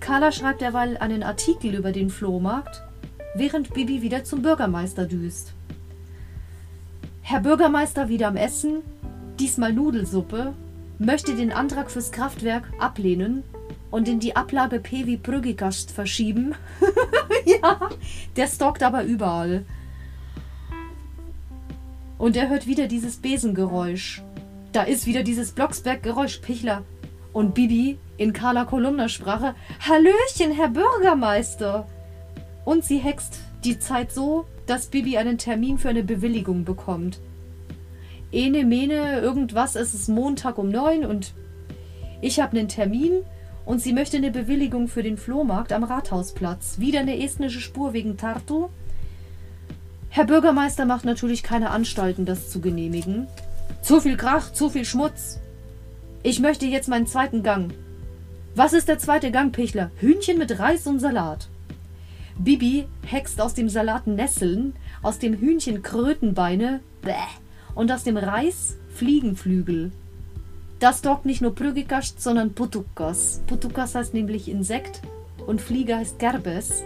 Carla 0.00 0.32
schreibt 0.32 0.62
derweil 0.62 0.96
einen 0.96 1.22
Artikel 1.22 1.74
über 1.74 1.92
den 1.92 2.08
Flohmarkt, 2.08 2.82
während 3.34 3.74
Bibi 3.74 4.00
wieder 4.00 4.24
zum 4.24 4.40
Bürgermeister 4.40 5.04
düst. 5.04 5.52
Herr 7.20 7.40
Bürgermeister 7.40 8.08
wieder 8.08 8.28
am 8.28 8.36
Essen, 8.36 8.82
diesmal 9.38 9.74
Nudelsuppe, 9.74 10.54
möchte 10.98 11.36
den 11.36 11.52
Antrag 11.52 11.90
fürs 11.90 12.10
Kraftwerk 12.10 12.64
ablehnen 12.78 13.44
und 13.90 14.08
in 14.08 14.20
die 14.20 14.36
Ablage 14.36 14.80
P 14.80 15.04
wie 15.04 15.18
Prügigast 15.18 15.90
verschieben. 15.90 16.54
ja, 17.44 17.90
der 18.36 18.46
stalkt 18.46 18.82
aber 18.82 19.04
überall. 19.04 19.66
Und 22.16 22.36
er 22.36 22.48
hört 22.48 22.66
wieder 22.66 22.86
dieses 22.86 23.18
Besengeräusch. 23.18 24.22
Da 24.72 24.84
ist 24.84 25.06
wieder 25.06 25.22
dieses 25.22 25.52
Blocksberg-Geräusch, 25.52 26.38
Pichler. 26.38 26.82
Und 27.34 27.54
Bibi 27.54 27.98
in 28.16 28.32
Carla 28.32 28.64
Kolumna 28.64 29.08
Sprache: 29.08 29.54
Hallöchen, 29.80 30.52
Herr 30.52 30.68
Bürgermeister! 30.68 31.86
Und 32.64 32.84
sie 32.84 32.98
hext 32.98 33.40
die 33.64 33.78
Zeit 33.78 34.12
so, 34.12 34.46
dass 34.66 34.86
Bibi 34.86 35.18
einen 35.18 35.38
Termin 35.38 35.78
für 35.78 35.88
eine 35.88 36.02
Bewilligung 36.02 36.64
bekommt. 36.64 37.20
Ene, 38.30 38.64
mene, 38.64 39.20
irgendwas, 39.20 39.76
es 39.76 39.92
ist 39.92 40.08
Montag 40.08 40.56
um 40.58 40.70
neun 40.70 41.04
und 41.04 41.34
ich 42.22 42.40
habe 42.40 42.56
einen 42.56 42.68
Termin 42.68 43.22
und 43.66 43.80
sie 43.80 43.92
möchte 43.92 44.16
eine 44.16 44.30
Bewilligung 44.30 44.88
für 44.88 45.02
den 45.02 45.18
Flohmarkt 45.18 45.72
am 45.72 45.84
Rathausplatz. 45.84 46.78
Wieder 46.78 47.00
eine 47.00 47.22
estnische 47.22 47.60
Spur 47.60 47.92
wegen 47.92 48.16
Tartu. 48.16 48.68
Herr 50.08 50.24
Bürgermeister 50.24 50.86
macht 50.86 51.04
natürlich 51.04 51.42
keine 51.42 51.70
Anstalten, 51.70 52.24
das 52.24 52.50
zu 52.50 52.60
genehmigen. 52.60 53.26
Zu 53.80 54.00
viel 54.00 54.16
Krach, 54.16 54.52
zu 54.52 54.68
viel 54.68 54.84
Schmutz. 54.84 55.40
Ich 56.22 56.40
möchte 56.40 56.66
jetzt 56.66 56.88
meinen 56.88 57.06
zweiten 57.06 57.42
Gang. 57.42 57.72
Was 58.54 58.74
ist 58.74 58.88
der 58.88 58.98
zweite 58.98 59.30
Gang, 59.30 59.52
Pichler? 59.52 59.90
Hühnchen 59.96 60.38
mit 60.38 60.58
Reis 60.58 60.86
und 60.86 60.98
Salat. 60.98 61.48
Bibi 62.38 62.86
hext 63.06 63.40
aus 63.40 63.54
dem 63.54 63.68
Salat 63.68 64.06
Nesseln, 64.06 64.74
aus 65.02 65.18
dem 65.18 65.34
Hühnchen 65.34 65.82
Krötenbeine 65.82 66.80
bäh, 67.00 67.12
und 67.74 67.90
aus 67.90 68.04
dem 68.04 68.16
Reis 68.16 68.76
Fliegenflügel. 68.94 69.92
Das 70.78 71.00
dockt 71.00 71.26
nicht 71.26 71.40
nur 71.40 71.54
Prügikast, 71.54 72.20
sondern 72.20 72.54
Putukas. 72.54 73.42
Putukas 73.46 73.94
heißt 73.94 74.14
nämlich 74.14 74.48
Insekt 74.48 75.00
und 75.46 75.60
Fliege 75.60 75.96
heißt 75.96 76.18
Gerbes. 76.18 76.82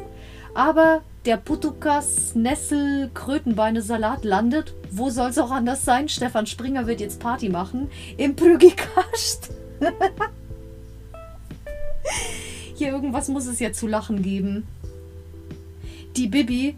Aber 0.55 1.03
der 1.27 1.37
Putukas 1.37 2.35
Nessel 2.37 3.11
Krötenbeine 3.12 3.83
Salat 3.83 4.25
landet, 4.25 4.75
wo 4.93 5.11
soll 5.11 5.31
es 5.31 5.39
auch 5.39 5.51
anders 5.51 5.85
sein? 5.85 6.09
Stefan 6.09 6.47
Springer 6.47 6.87
wird 6.87 7.01
jetzt 7.01 7.19
Party 7.19 7.49
machen 7.49 7.91
im 8.17 8.37
Prügikast. 8.37 9.51
Hier 12.77 12.89
irgendwas 12.89 13.29
muss 13.29 13.47
es 13.47 13.59
ja 13.59 13.73
zu 13.73 13.89
lachen 13.89 14.23
geben. 14.23 14.67
Die 16.17 16.29
Bibi 16.29 16.77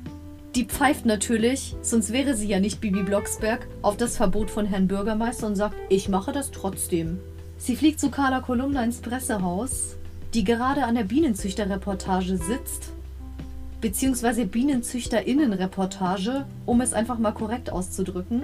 die 0.54 0.64
pfeift 0.64 1.04
natürlich, 1.04 1.76
sonst 1.82 2.12
wäre 2.12 2.34
sie 2.34 2.48
ja 2.48 2.58
nicht 2.58 2.80
Bibi 2.80 3.02
Blocksberg, 3.02 3.68
auf 3.82 3.96
das 3.96 4.16
Verbot 4.16 4.50
von 4.50 4.64
Herrn 4.66 4.88
Bürgermeister 4.88 5.46
und 5.46 5.56
sagt, 5.56 5.76
ich 5.88 6.08
mache 6.08 6.32
das 6.32 6.50
trotzdem. 6.50 7.20
Sie 7.58 7.76
fliegt 7.76 8.00
zu 8.00 8.10
Carla 8.10 8.40
Kolumna 8.40 8.82
ins 8.82 9.00
Pressehaus, 9.00 9.96
die 10.34 10.42
gerade 10.42 10.84
an 10.84 10.94
der 10.94 11.04
Bienenzüchterreportage 11.04 12.38
sitzt, 12.38 12.92
beziehungsweise 13.80 14.46
Bienenzüchterinnenreportage, 14.46 16.44
um 16.66 16.80
es 16.80 16.92
einfach 16.92 17.18
mal 17.18 17.32
korrekt 17.32 17.70
auszudrücken. 17.70 18.42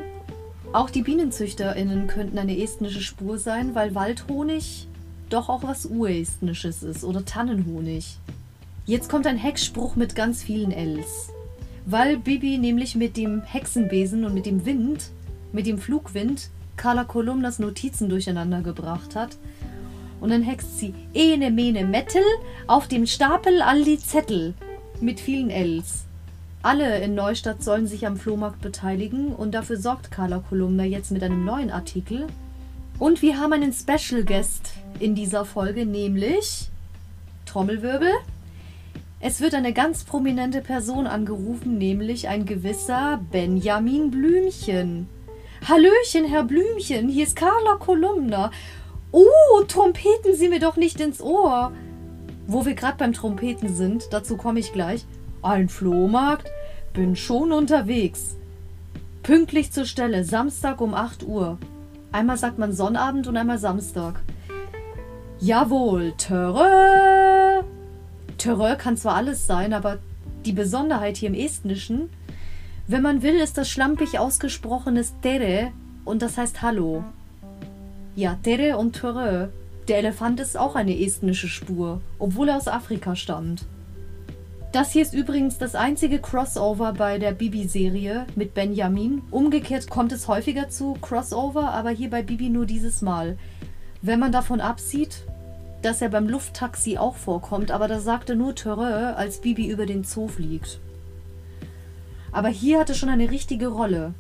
Auch 0.73 0.90
die 0.90 1.03
BienenzüchterInnen 1.03 2.07
könnten 2.07 2.38
eine 2.38 2.61
estnische 2.61 3.01
Spur 3.01 3.38
sein, 3.38 3.75
weil 3.75 3.94
Waldhonig 3.94 4.88
doch 5.31 5.49
auch 5.49 5.62
was 5.62 5.87
Urestnisches 5.87 6.83
ist 6.83 7.05
oder 7.05 7.25
Tannenhonig. 7.25 8.18
Jetzt 8.87 9.09
kommt 9.09 9.27
ein 9.27 9.38
Hexspruch 9.38 9.97
mit 9.97 10.14
ganz 10.14 10.42
vielen 10.42 10.70
Ls. 10.70 11.31
Weil 11.87 12.16
Bibi 12.16 12.59
nämlich 12.59 12.94
mit 12.94 13.16
dem 13.16 13.42
Hexenbesen 13.42 14.25
und 14.25 14.35
mit 14.35 14.47
dem 14.47 14.64
Wind, 14.64 15.11
mit 15.53 15.66
dem 15.66 15.79
Flugwind, 15.79 16.51
Carla 16.77 17.05
Kolumnas 17.05 17.59
Notizen 17.59 18.09
durcheinander 18.09 18.62
gebracht 18.62 19.14
hat. 19.14 19.37
Und 20.20 20.31
dann 20.31 20.42
hext 20.42 20.79
sie 20.79 20.94
Ene 21.12 21.51
Mene 21.51 21.85
Metal 21.85 22.23
auf 22.66 22.88
dem 22.88 23.07
Stapel 23.07 23.62
all 23.62 23.85
die 23.85 23.99
Zettel 23.99 24.55
mit 25.05 25.21
vielen 25.21 25.51
Ls. 25.51 26.05
Alle 26.62 27.01
in 27.01 27.14
Neustadt 27.14 27.62
sollen 27.62 27.87
sich 27.87 28.07
am 28.07 28.17
Flohmarkt 28.17 28.62
beteiligen 28.62 29.35
und 29.35 29.53
dafür 29.53 29.77
sorgt 29.77 30.11
Carla 30.11 30.43
Kolumna 30.49 30.85
jetzt 30.85 31.11
mit 31.11 31.23
einem 31.23 31.45
neuen 31.45 31.71
Artikel. 31.71 32.27
Und 32.99 33.21
wir 33.21 33.38
haben 33.38 33.53
einen 33.53 33.73
Special 33.73 34.25
Guest 34.25 34.73
in 34.99 35.14
dieser 35.14 35.45
Folge, 35.45 35.85
nämlich 35.85 36.71
Trommelwirbel. 37.45 38.12
Es 39.21 39.40
wird 39.40 39.55
eine 39.55 39.73
ganz 39.73 40.05
prominente 40.05 40.61
Person 40.61 41.07
angerufen, 41.07 41.77
nämlich 41.77 42.29
ein 42.29 42.47
gewisser 42.47 43.21
Benjamin 43.31 44.11
Blümchen. 44.11 45.09
Hallöchen, 45.69 46.25
Herr 46.27 46.45
Blümchen, 46.45 47.09
hier 47.09 47.25
ist 47.25 47.37
Carla 47.37 47.77
Kolumna. 47.79 48.51
Oh, 49.12 49.62
trompeten 49.69 50.35
Sie 50.35 50.49
mir 50.49 50.61
doch 50.61 50.77
nicht 50.77 51.01
ins 51.01 51.21
Ohr. 51.21 51.73
Wo 52.46 52.66
wir 52.66 52.74
gerade 52.74 52.98
beim 52.98 53.12
Trompeten 53.12 53.74
sind, 53.74 54.04
dazu 54.11 54.37
komme 54.37 54.61
ich 54.61 54.72
gleich. 54.72 55.07
Ein 55.42 55.68
Flohmarkt? 55.68 56.50
Bin 56.92 57.16
schon 57.16 57.52
unterwegs. 57.52 58.37
Pünktlich 59.22 59.72
zur 59.72 59.87
Stelle, 59.87 60.24
Samstag 60.24 60.80
um 60.80 60.94
8 60.94 61.26
Uhr. 61.26 61.59
Einmal 62.12 62.37
sagt 62.37 62.59
man 62.59 62.72
Sonnabend 62.72 63.26
und 63.26 63.37
einmal 63.37 63.59
Samstag. 63.59 64.20
Jawohl, 65.40 66.12
Törö. 66.18 67.62
Törö 68.38 68.76
kann 68.76 68.96
zwar 68.96 69.14
alles 69.14 69.46
sein, 69.46 69.72
aber 69.72 69.98
die 70.44 70.52
Besonderheit 70.52 71.16
hier 71.16 71.30
im 71.30 71.35
Estnischen, 71.35 72.11
wenn 72.87 73.02
man 73.02 73.22
will, 73.22 73.37
ist 73.37 73.57
das 73.57 73.70
schlampig 73.70 74.18
ausgesprochenes 74.18 75.14
Tere 75.22 75.72
und 76.04 76.20
das 76.20 76.37
heißt 76.37 76.61
Hallo. 76.61 77.02
Ja, 78.14 78.38
Tere 78.42 78.76
und 78.76 78.92
Törö. 78.92 79.48
Der 79.88 79.99
Elefant 79.99 80.40
ist 80.40 80.57
auch 80.57 80.77
eine 80.77 80.99
estnische 80.99 81.49
Spur, 81.49 82.01
obwohl 82.18 82.49
er 82.49 82.57
aus 82.57 82.68
Afrika 82.68 83.16
stammt. 83.16 83.66
Das 84.73 84.90
hier 84.90 85.03
ist 85.03 85.14
übrigens 85.14 85.59
das 85.59 85.75
einzige 85.75 86.18
Crossover 86.18 86.94
bei 86.94 87.18
der 87.18 87.33
Bibi-Serie 87.33 88.27
mit 88.35 88.55
Benjamin. 88.55 89.23
Umgekehrt 89.31 89.88
kommt 89.88 90.11
es 90.11 90.27
häufiger 90.27 90.68
zu 90.68 90.94
Crossover, 91.01 91.70
aber 91.70 91.90
hier 91.90 92.11
bei 92.11 92.23
Bibi 92.23 92.49
nur 92.49 92.66
dieses 92.66 93.03
Mal. 93.03 93.38
Wenn 94.03 94.18
man 94.18 94.33
davon 94.33 94.61
absieht, 94.61 95.23
dass 95.83 96.03
er 96.03 96.09
beim 96.09 96.29
Lufttaxi 96.29 96.99
auch 96.99 97.14
vorkommt, 97.14 97.70
aber 97.70 97.87
da 97.87 98.01
sagte 98.01 98.35
nur 98.35 98.55
Törö, 98.55 99.12
als 99.12 99.42
Bibi 99.42 99.68
über 99.68 99.87
den 99.87 100.03
Zoo 100.03 100.29
fliegt. 100.29 100.81
Aber 102.33 102.49
hier 102.49 102.81
hatte 102.81 102.94
schon 102.94 103.11
eine 103.11 103.31
richtige 103.31 103.68
Rolle. 103.68 104.14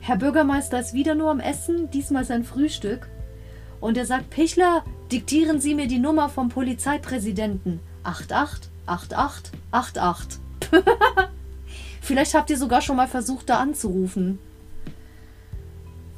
Herr 0.00 0.16
Bürgermeister 0.16 0.80
ist 0.80 0.94
wieder 0.94 1.14
nur 1.14 1.30
am 1.30 1.40
Essen, 1.40 1.90
diesmal 1.90 2.24
sein 2.24 2.44
Frühstück. 2.44 3.08
Und 3.82 3.96
er 3.96 4.06
sagt, 4.06 4.30
Pichler, 4.30 4.84
diktieren 5.10 5.60
Sie 5.60 5.74
mir 5.74 5.88
die 5.88 5.98
Nummer 5.98 6.28
vom 6.28 6.48
Polizeipräsidenten. 6.48 7.80
88 8.04 8.70
88 8.86 9.52
88. 9.72 10.40
Vielleicht 12.00 12.34
habt 12.34 12.48
ihr 12.50 12.56
sogar 12.56 12.80
schon 12.80 12.94
mal 12.94 13.08
versucht, 13.08 13.48
da 13.48 13.58
anzurufen. 13.58 14.38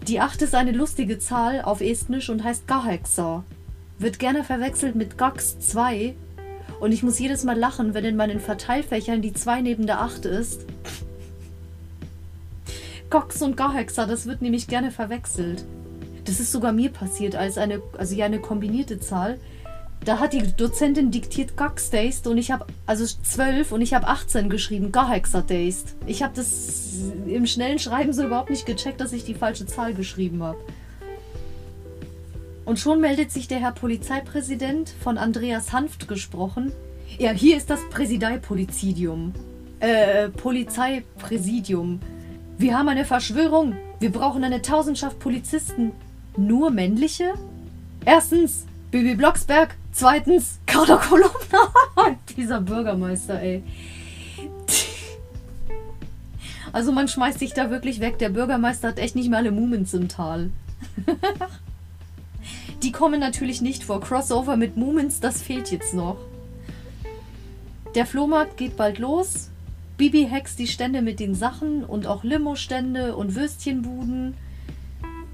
Die 0.07 0.21
8 0.21 0.43
ist 0.43 0.55
eine 0.55 0.73
lustige 0.73 1.19
Zahl 1.19 1.63
auf 1.63 1.81
Estnisch 1.81 2.29
und 2.29 2.45
heißt 2.45 2.69
Gahexa. 2.69 3.45
Wird 3.99 4.19
gerne 4.19 4.45
verwechselt 4.45 4.95
mit 4.95 5.17
Gax 5.17 5.59
2. 5.59 6.15
Und 6.81 6.93
ich 6.93 7.03
muss 7.03 7.19
jedes 7.19 7.45
Mal 7.45 7.59
lachen, 7.59 7.95
wenn 7.95 8.05
in 8.05 8.17
meinen 8.17 8.41
Verteilfächern 8.41 9.23
die 9.23 9.33
2 9.33 9.63
neben 9.63 9.87
der 9.87 10.03
8 10.03 10.27
ist. 10.27 10.67
Gax 13.09 13.41
und 13.41 13.57
Gahexa, 13.57 14.05
das 14.05 14.27
wird 14.27 14.43
nämlich 14.43 14.67
gerne 14.67 14.91
verwechselt. 14.91 15.65
Das 16.25 16.41
ist 16.41 16.53
sogar 16.53 16.73
mir 16.73 16.91
passiert 16.91 17.37
als 17.37 17.59
eine, 17.59 17.83
also 17.99 18.15
ja 18.15 18.25
eine 18.25 18.41
kombinierte 18.41 18.99
Zahl. 19.01 19.39
Da 20.05 20.19
hat 20.19 20.35
die 20.35 20.43
Dozentin 20.55 21.11
diktiert 21.11 21.57
Gaxdays 21.57 22.27
und 22.27 22.37
ich 22.37 22.51
habe, 22.51 22.67
also 22.85 23.07
12 23.07 23.73
und 23.73 23.81
ich 23.81 23.95
habe 23.95 24.07
18 24.07 24.51
geschrieben, 24.51 24.93
Gahexadays. 24.93 25.85
Ich 26.07 26.23
habe 26.23 26.35
das 26.35 27.13
im 27.27 27.47
schnellen 27.47 27.79
Schreiben 27.79 28.13
so 28.13 28.25
überhaupt 28.25 28.51
nicht 28.51 28.67
gecheckt, 28.67 29.01
dass 29.01 29.13
ich 29.13 29.25
die 29.25 29.35
falsche 29.35 29.65
Zahl 29.67 29.95
geschrieben 29.95 30.43
habe. 30.43 30.59
Und 32.67 32.79
schon 32.79 33.01
meldet 33.01 33.31
sich 33.31 33.49
der 33.49 33.61
Herr 33.61 33.73
Polizeipräsident 33.73 34.91
von 35.03 35.19
Andreas 35.19 35.73
Hanft 35.73 36.09
gesprochen. 36.09 36.73
Ja, 37.19 37.31
hier 37.31 37.57
ist 37.57 37.71
das 37.71 37.81
Präsideipolizidium. 37.91 39.33
Äh, 39.81 40.29
Polizeipräsidium. 40.31 42.01
Wir 42.59 42.79
haben 42.79 42.89
eine 42.89 43.05
Verschwörung. 43.05 43.75
Wir 44.01 44.11
brauchen 44.11 44.45
eine 44.45 44.63
Tausendschaft 44.63 45.19
Polizisten. 45.19 45.93
Nur 46.37 46.71
männliche? 46.71 47.35
Erstens, 48.05 48.67
Bibi 48.91 49.15
Blocksberg. 49.15 49.77
Zweitens, 49.93 50.59
Carla 50.67 50.97
Kolumna. 50.97 51.31
Dieser 52.37 52.61
Bürgermeister, 52.61 53.41
ey. 53.41 53.63
Also 56.73 56.91
man 56.91 57.07
schmeißt 57.07 57.39
sich 57.39 57.55
da 57.55 57.71
wirklich 57.71 58.01
weg. 58.01 58.19
Der 58.19 58.31
Bürgermeister 58.31 58.89
hat 58.89 58.99
echt 58.99 59.15
nicht 59.15 59.31
mal 59.31 59.37
alle 59.37 59.53
Mumens 59.53 59.95
im 59.95 60.09
Tal. 60.09 60.51
Die 62.83 62.91
kommen 62.91 63.21
natürlich 63.21 63.63
nicht 63.63 63.85
vor. 63.85 64.01
Crossover 64.01 64.57
mit 64.57 64.77
Mumens, 64.77 65.21
das 65.21 65.41
fehlt 65.41 65.71
jetzt 65.71 65.95
noch. 65.95 66.17
Der 67.95 68.07
Flohmarkt 68.07 68.57
geht 68.57 68.77
bald 68.77 68.99
los. 68.99 69.51
Bibi 69.97 70.27
hext 70.29 70.59
die 70.59 70.67
Stände 70.67 71.01
mit 71.01 71.21
den 71.21 71.37
Sachen 71.37 71.85
und 71.85 72.09
auch 72.09 72.25
Limo-Stände 72.25 73.15
und 73.15 73.37
Würstchenbuden. 73.37 74.35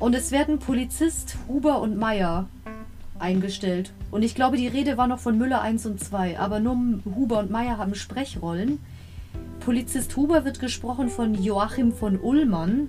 Und 0.01 0.15
es 0.15 0.33
werden 0.33 0.59
Polizist 0.59 1.37
Huber 1.47 1.83
und 1.83 1.99
Meier 1.99 2.49
eingestellt. 3.19 3.93
Und 4.11 4.23
ich 4.23 4.35
glaube, 4.35 4.57
die 4.57 4.67
Rede 4.67 4.97
war 4.97 5.07
noch 5.07 5.19
von 5.19 5.37
Müller 5.37 5.61
1 5.61 5.85
und 5.85 6.01
2, 6.01 6.39
aber 6.39 6.59
nur 6.59 6.75
Huber 7.05 7.39
und 7.39 7.51
Meier 7.51 7.77
haben 7.77 7.95
Sprechrollen. 7.95 8.81
Polizist 9.61 10.17
Huber 10.17 10.47
wird 10.47 10.59
gesprochen 10.59 11.11
von 11.11 11.35
Joachim 11.35 11.93
von 11.93 12.19
Ullmann. 12.19 12.89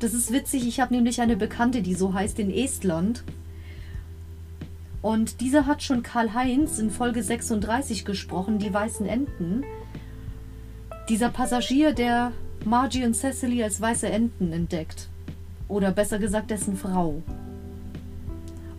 Das 0.00 0.12
ist 0.12 0.32
witzig, 0.32 0.68
ich 0.68 0.80
habe 0.80 0.94
nämlich 0.94 1.22
eine 1.22 1.36
Bekannte, 1.36 1.80
die 1.80 1.94
so 1.94 2.12
heißt 2.12 2.38
in 2.38 2.50
Estland. 2.50 3.24
Und 5.00 5.40
dieser 5.40 5.64
hat 5.64 5.82
schon 5.82 6.02
Karl-Heinz 6.02 6.78
in 6.78 6.90
Folge 6.90 7.22
36 7.22 8.04
gesprochen, 8.04 8.58
die 8.58 8.72
weißen 8.72 9.06
Enten. 9.06 9.64
Dieser 11.08 11.30
Passagier, 11.30 11.94
der 11.94 12.32
Margie 12.66 13.06
und 13.06 13.14
Cecily 13.14 13.64
als 13.64 13.80
weiße 13.80 14.10
Enten 14.10 14.52
entdeckt. 14.52 15.08
Oder 15.70 15.92
besser 15.92 16.18
gesagt, 16.18 16.50
dessen 16.50 16.76
Frau. 16.76 17.22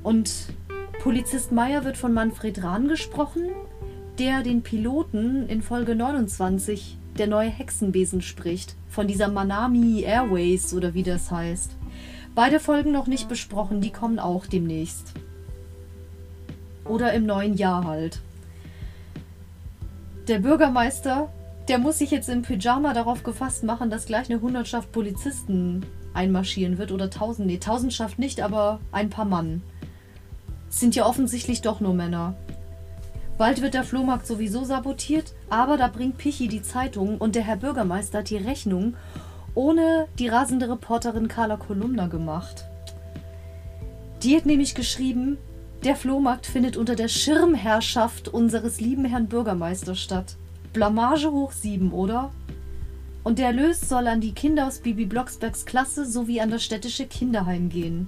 Und 0.04 0.30
Polizist 1.02 1.54
Meyer 1.54 1.86
wird 1.86 1.98
von 1.98 2.14
Manfred 2.14 2.62
Rahn 2.62 2.90
gesprochen, 2.90 3.44
der 4.20 4.44
den 4.44 4.62
Piloten 4.62 5.48
in 5.48 5.62
Folge 5.62 5.96
29 5.96 6.98
der 7.18 7.28
neue 7.28 7.50
Hexenbesen 7.50 8.22
spricht, 8.22 8.76
von 8.90 9.08
dieser 9.08 9.30
Manami 9.30 10.02
Airways 10.02 10.74
oder 10.74 10.94
wie 10.94 11.04
das 11.04 11.32
heißt. 11.32 11.72
Beide 12.36 12.60
Folgen 12.60 12.92
noch 12.92 13.08
nicht 13.08 13.30
besprochen, 13.30 13.80
die 13.80 13.92
kommen 13.92 14.20
auch 14.20 14.46
demnächst. 14.46 15.14
Oder 16.84 17.14
im 17.14 17.26
neuen 17.26 17.56
Jahr 17.56 17.86
halt. 17.86 18.20
Der 20.28 20.40
Bürgermeister, 20.40 21.32
der 21.70 21.78
muss 21.78 22.00
sich 22.00 22.12
jetzt 22.12 22.30
im 22.30 22.42
Pyjama 22.42 22.94
darauf 22.94 23.24
gefasst 23.24 23.64
machen, 23.64 23.90
dass 23.90 24.06
gleich 24.06 24.30
eine 24.30 24.42
Hundertschaft 24.42 24.92
Polizisten 24.92 25.86
einmarschieren 26.14 26.78
wird 26.78 26.92
oder 26.92 27.10
tausend, 27.10 27.48
nee, 27.48 27.58
Tausendschaft 27.58 28.20
nicht, 28.20 28.42
aber 28.42 28.80
ein 28.92 29.10
paar 29.10 29.26
Mann 29.26 29.62
sind 30.70 30.96
ja 30.96 31.06
offensichtlich 31.06 31.62
doch 31.62 31.80
nur 31.80 31.94
Männer. 31.94 32.36
Bald 33.38 33.62
wird 33.62 33.74
der 33.74 33.84
Flohmarkt 33.84 34.28
sowieso 34.28 34.64
sabotiert, 34.64 35.34
aber 35.50 35.78
da 35.78 35.88
bringt 35.88 36.18
Pichi 36.18 36.48
die 36.48 36.62
Zeitung 36.62 37.18
und 37.18 37.36
der 37.36 37.44
Herr 37.44 37.58
Bürgermeister 37.58 38.20
hat 38.20 38.30
die 38.30 38.38
Rechnung 38.38 38.96
ohne 39.54 40.08
die 40.20 40.28
rasende 40.28 40.70
Reporterin 40.70 41.28
Carla 41.28 41.58
Kolumna 41.58 42.08
gemacht. 42.08 42.66
Die 44.24 44.36
hat 44.36 44.46
nämlich 44.46 44.76
geschrieben, 44.76 45.38
der 45.84 45.96
Flohmarkt 45.96 46.46
findet 46.46 46.78
unter 46.78 46.96
der 46.96 47.08
Schirmherrschaft 47.08 48.28
unseres 48.28 48.80
lieben 48.80 49.06
Herrn 49.06 49.28
Bürgermeisters 49.28 50.00
statt. 50.00 50.36
Blamage 50.74 51.32
hoch 51.32 51.52
sieben, 51.52 51.92
oder? 51.92 52.32
Und 53.24 53.38
der 53.38 53.48
Erlös 53.48 53.82
soll 53.82 54.08
an 54.08 54.22
die 54.22 54.34
Kinder 54.34 54.68
aus 54.68 54.80
Bibi 54.80 55.06
Blocksbergs 55.06 55.66
Klasse 55.66 56.06
sowie 56.06 56.42
an 56.42 56.50
das 56.50 56.64
städtische 56.64 57.06
Kinderheim 57.06 57.70
gehen. 57.70 58.08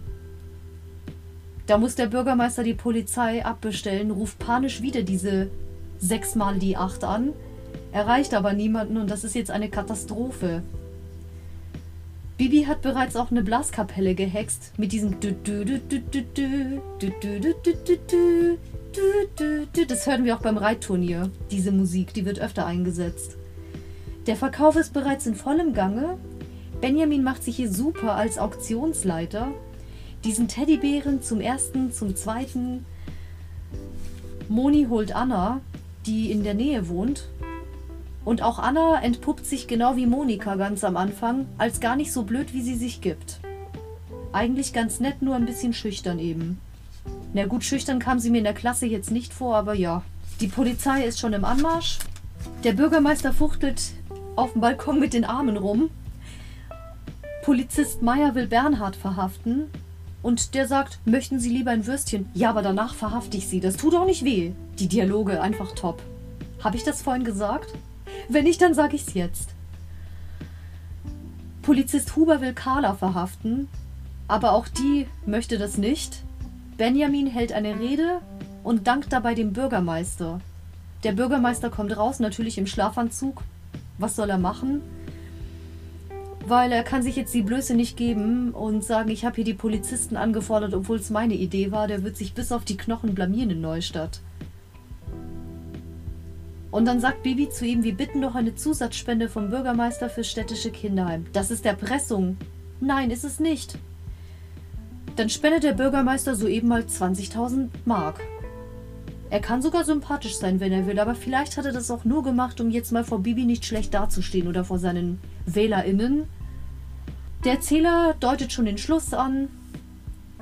Da 1.68 1.78
muss 1.78 1.96
der 1.96 2.08
Bürgermeister 2.08 2.64
die 2.64 2.74
Polizei 2.74 3.46
abbestellen, 3.46 4.12
ruft 4.12 4.40
panisch 4.40 4.82
wieder 4.82 5.04
diese 5.04 5.50
sechsmal 5.98 6.60
die 6.60 6.76
acht 6.76 7.04
an, 7.04 7.30
erreicht 7.92 8.34
aber 8.34 8.54
niemanden 8.54 8.98
und 8.98 9.10
das 9.10 9.24
ist 9.24 9.36
jetzt 9.36 9.52
eine 9.52 9.70
Katastrophe. 9.70 10.64
Bibi 12.38 12.64
hat 12.64 12.82
bereits 12.82 13.16
auch 13.16 13.32
eine 13.32 13.44
Blaskapelle 13.44 14.16
gehext 14.16 14.74
mit 14.78 14.92
diesem 14.92 15.20
das 19.88 20.08
hören 20.08 20.26
wir 20.26 20.36
auch 20.36 20.42
beim 20.42 20.58
Reitturnier. 20.58 21.30
Diese 21.52 21.72
Musik, 21.72 22.14
die 22.14 22.26
wird 22.26 22.40
öfter 22.40 22.66
eingesetzt. 22.66 23.38
Der 24.26 24.38
Verkauf 24.38 24.78
ist 24.78 24.94
bereits 24.94 25.26
in 25.28 25.36
vollem 25.36 25.74
Gange. 25.74 26.18
Benjamin 26.80 27.24
macht 27.24 27.44
sich 27.44 27.58
hier 27.58 27.72
super 27.72 28.16
als 28.16 28.38
Auktionsleiter. 28.38 29.52
Diesen 30.24 30.48
Teddybären 30.48 31.22
zum 31.22 31.42
ersten, 31.42 31.92
zum 31.92 32.16
zweiten. 32.16 32.86
Moni 34.48 34.88
holt 34.90 35.14
Anna, 35.14 35.60
die 36.06 36.32
in 36.32 36.44
der 36.44 36.54
Nähe 36.54 36.88
wohnt. 36.88 37.28
Und 38.24 38.42
auch 38.42 38.60
Anna 38.60 39.02
entpuppt 39.02 39.46
sich 39.46 39.68
genau 39.68 39.98
wie 39.98 40.06
Monika 40.06 40.56
ganz 40.56 40.86
am 40.86 40.96
Anfang, 40.96 41.46
als 41.58 41.82
gar 41.82 41.98
nicht 41.98 42.14
so 42.14 42.24
blöd, 42.24 42.54
wie 42.54 42.62
sie 42.62 42.76
sich 42.76 43.02
gibt. 43.02 43.42
Eigentlich 44.32 44.72
ganz 44.72 45.02
nett, 45.02 45.22
nur 45.22 45.36
ein 45.36 45.46
bisschen 45.46 45.74
schüchtern 45.74 46.20
eben. 46.20 46.60
Na 47.34 47.46
gut, 47.46 47.66
schüchtern 47.66 48.00
kam 48.00 48.20
sie 48.20 48.30
mir 48.30 48.38
in 48.38 48.46
der 48.46 48.54
Klasse 48.54 48.86
jetzt 48.86 49.12
nicht 49.12 49.34
vor, 49.34 49.58
aber 49.58 49.74
ja. 49.74 50.04
Die 50.40 50.48
Polizei 50.48 51.04
ist 51.04 51.20
schon 51.20 51.34
im 51.34 51.44
Anmarsch. 51.44 52.00
Der 52.64 52.74
Bürgermeister 52.74 53.34
fuchtelt 53.34 53.82
auf 54.36 54.54
dem 54.54 54.62
Balkon 54.62 55.00
mit 55.00 55.14
den 55.14 55.26
Armen 55.26 55.58
rum. 55.58 55.90
Polizist 57.44 58.02
Meier 58.02 58.36
will 58.36 58.48
Bernhard 58.48 58.96
verhaften. 58.96 59.70
Und 60.22 60.54
der 60.54 60.68
sagt, 60.68 61.00
möchten 61.06 61.40
Sie 61.40 61.50
lieber 61.50 61.72
ein 61.72 61.86
Würstchen? 61.86 62.30
Ja, 62.34 62.50
aber 62.50 62.62
danach 62.62 62.96
verhafte 62.96 63.36
ich 63.36 63.48
Sie. 63.48 63.60
Das 63.60 63.76
tut 63.76 63.94
auch 63.94 64.06
nicht 64.06 64.24
weh. 64.24 64.54
Die 64.80 64.88
Dialoge 64.88 65.42
einfach 65.42 65.74
top. 65.76 66.02
Habe 66.64 66.78
ich 66.78 66.84
das 66.84 67.02
vorhin 67.02 67.26
gesagt? 67.26 67.74
Wenn 68.30 68.46
nicht, 68.46 68.62
dann 68.62 68.74
sage 68.74 68.96
ich's 68.96 69.14
jetzt. 69.14 69.50
Polizist 71.62 72.16
Huber 72.16 72.42
will 72.42 72.54
Carla 72.54 72.94
verhaften, 72.94 73.68
aber 74.28 74.54
auch 74.54 74.68
die 74.68 75.08
möchte 75.26 75.58
das 75.58 75.78
nicht. 75.78 76.24
Benjamin 76.78 77.28
hält 77.28 77.54
eine 77.54 77.80
Rede 77.80 78.20
und 78.64 78.88
dankt 78.88 79.12
dabei 79.14 79.34
dem 79.34 79.54
Bürgermeister. 79.54 80.40
Der 81.04 81.12
Bürgermeister 81.12 81.70
kommt 81.70 81.96
raus, 81.96 82.20
natürlich 82.20 82.58
im 82.58 82.68
Schlafanzug. 82.68 83.44
Was 83.98 84.16
soll 84.16 84.30
er 84.30 84.38
machen? 84.38 84.82
Weil 86.46 86.72
er 86.72 86.84
kann 86.84 87.04
sich 87.04 87.16
jetzt 87.16 87.34
die 87.34 87.42
Blöße 87.42 87.74
nicht 87.74 87.96
geben 87.96 88.52
und 88.52 88.84
sagen, 88.84 89.10
ich 89.10 89.24
habe 89.24 89.36
hier 89.36 89.46
die 89.46 89.54
Polizisten 89.54 90.18
angefordert, 90.18 90.74
obwohl 90.74 90.98
es 90.98 91.10
meine 91.10 91.36
Idee 91.36 91.72
war. 91.72 91.88
Der 91.88 92.04
wird 92.04 92.18
sich 92.18 92.34
bis 92.34 92.52
auf 92.52 92.66
die 92.66 92.78
Knochen 92.78 93.16
blamieren 93.16 93.52
in 93.52 93.62
Neustadt. 93.62 94.20
Und 96.72 96.86
dann 96.86 97.00
sagt 97.00 97.22
Bibi 97.22 97.50
zu 97.50 97.66
ihm, 97.66 97.84
wir 97.84 97.94
bitten 97.94 98.22
doch 98.22 98.34
eine 98.34 98.56
Zusatzspende 98.56 99.30
vom 99.30 99.52
Bürgermeister 99.52 100.10
fürs 100.10 100.28
städtische 100.28 100.72
Kinderheim. 100.72 101.28
Das 101.32 101.52
ist 101.52 101.66
Erpressung. 101.66 102.38
Nein, 102.80 103.12
ist 103.12 103.24
es 103.24 103.40
nicht. 103.40 103.78
Dann 105.16 105.30
spendet 105.30 105.64
der 105.64 105.74
Bürgermeister 105.74 106.36
soeben 106.36 106.68
mal 106.68 106.82
20.000 106.82 107.70
Mark. 107.86 108.22
Er 109.34 109.40
kann 109.40 109.64
sogar 109.64 109.84
sympathisch 109.84 110.36
sein, 110.36 110.60
wenn 110.60 110.72
er 110.72 110.86
will, 110.86 111.00
aber 111.00 111.16
vielleicht 111.16 111.58
hat 111.58 111.66
er 111.66 111.72
das 111.72 111.90
auch 111.90 112.06
nur 112.06 112.22
gemacht, 112.22 112.62
um 112.62 112.70
jetzt 112.70 112.92
mal 112.92 113.04
vor 113.04 113.18
Bibi 113.18 113.46
nicht 113.46 113.66
schlecht 113.66 113.92
dazustehen 113.92 114.48
oder 114.48 114.64
vor 114.64 114.78
seinen 114.78 115.20
WählerInnen. 115.48 116.26
Der 117.44 117.54
Erzähler 117.54 118.14
deutet 118.20 118.54
schon 118.54 118.66
den 118.66 118.78
Schluss 118.78 119.12
an. 119.12 119.48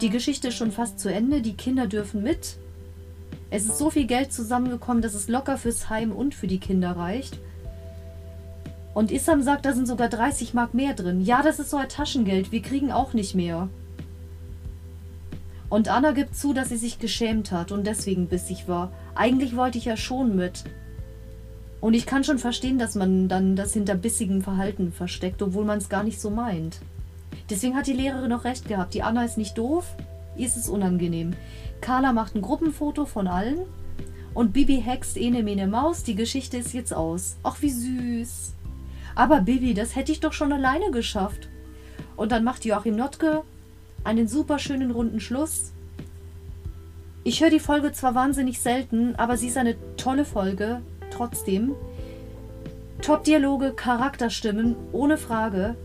Die 0.02 0.10
Geschichte 0.10 0.50
ist 0.50 0.58
schon 0.58 0.74
fast 0.74 1.00
zu 1.00 1.08
Ende, 1.08 1.42
die 1.42 1.56
Kinder 1.56 1.88
dürfen 1.88 2.22
mit. 2.22 2.58
Es 3.50 3.64
ist 3.64 3.78
so 3.78 3.90
viel 3.90 4.08
Geld 4.08 4.34
zusammengekommen, 4.34 5.02
dass 5.02 5.14
es 5.14 5.30
locker 5.30 5.58
fürs 5.58 5.90
Heim 5.90 6.12
und 6.12 6.36
für 6.36 6.48
die 6.48 6.60
Kinder 6.60 6.92
reicht. 6.98 7.40
Und 8.94 9.10
Issam 9.10 9.42
sagt, 9.42 9.66
da 9.66 9.72
sind 9.72 9.88
sogar 9.88 10.10
30 10.10 10.54
Mark 10.54 10.74
mehr 10.74 10.94
drin. 10.94 11.22
Ja, 11.22 11.42
das 11.42 11.60
ist 11.60 11.70
so 11.70 11.78
ein 11.78 11.88
Taschengeld, 11.88 12.52
wir 12.52 12.62
kriegen 12.62 12.92
auch 12.92 13.14
nicht 13.14 13.36
mehr. 13.36 13.70
Und 15.72 15.88
Anna 15.88 16.12
gibt 16.12 16.36
zu, 16.36 16.52
dass 16.52 16.68
sie 16.68 16.76
sich 16.76 17.00
geschämt 17.00 17.54
hat 17.54 17.72
und 17.72 17.88
deswegen 17.88 18.28
bissig 18.28 18.68
war. 18.68 18.92
Eigentlich 19.16 19.56
wollte 19.56 19.78
ich 19.78 19.86
ja 19.86 19.96
schon 19.96 20.36
mit. 20.36 20.66
Und 21.80 21.94
ich 21.94 22.06
kann 22.06 22.26
schon 22.26 22.40
verstehen, 22.40 22.78
dass 22.78 22.96
man 22.96 23.30
dann 23.30 23.56
das 23.56 23.72
hinter 23.72 23.96
bissigem 23.96 24.42
Verhalten 24.42 24.92
versteckt, 24.92 25.42
obwohl 25.42 25.64
man 25.64 25.78
es 25.78 25.88
gar 25.88 26.04
nicht 26.04 26.20
so 26.20 26.30
meint. 26.30 26.82
Deswegen 27.50 27.78
hat 27.78 27.88
die 27.88 27.94
Lehrerin 27.94 28.32
noch 28.32 28.44
recht 28.44 28.68
gehabt. 28.68 28.94
Die 28.94 29.02
Anna 29.02 29.24
ist 29.24 29.38
nicht 29.38 29.58
doof, 29.58 29.86
ihr 30.36 30.46
ist 30.46 30.58
es 30.58 30.68
unangenehm. 30.68 31.32
Carla 31.80 32.12
macht 32.12 32.36
ein 32.36 32.42
Gruppenfoto 32.42 33.06
von 33.06 33.30
allen 33.30 33.60
und 34.34 34.52
Bibi 34.52 34.82
hext 34.82 35.16
Ene 35.16 35.42
Mene 35.42 35.68
Maus. 35.68 36.04
Die 36.04 36.16
Geschichte 36.16 36.58
ist 36.58 36.74
jetzt 36.74 36.94
aus. 36.94 37.38
Ach, 37.44 37.62
wie 37.62 37.70
süß. 37.70 38.56
Aber 39.16 39.40
Bibi, 39.40 39.74
das 39.74 39.96
hätte 39.96 40.12
ich 40.12 40.20
doch 40.20 40.34
schon 40.34 40.52
alleine 40.52 40.92
geschafft. 40.92 41.48
Und 42.18 42.34
dann 42.34 42.44
macht 42.44 42.66
Joachim 42.66 42.98
Notke 42.98 43.44
einen 44.04 44.28
super 44.28 44.60
schönen 44.60 44.92
runden 44.92 45.20
Schluss. 45.20 45.72
Ich 47.24 47.42
höre 47.42 47.50
die 47.50 47.60
Folge 47.60 47.92
zwar 47.92 48.16
wahnsinnig 48.16 48.60
selten, 48.60 49.16
aber 49.16 49.38
sie 49.38 49.48
ist 49.48 49.58
eine 49.58 49.76
tolle 49.98 50.26
Folge, 50.26 50.82
trotzdem. 51.12 51.76
Top-Dialoge, 53.02 53.74
Charakterstimmen, 53.74 54.76
ohne 54.92 55.18
Frage. 55.18 55.76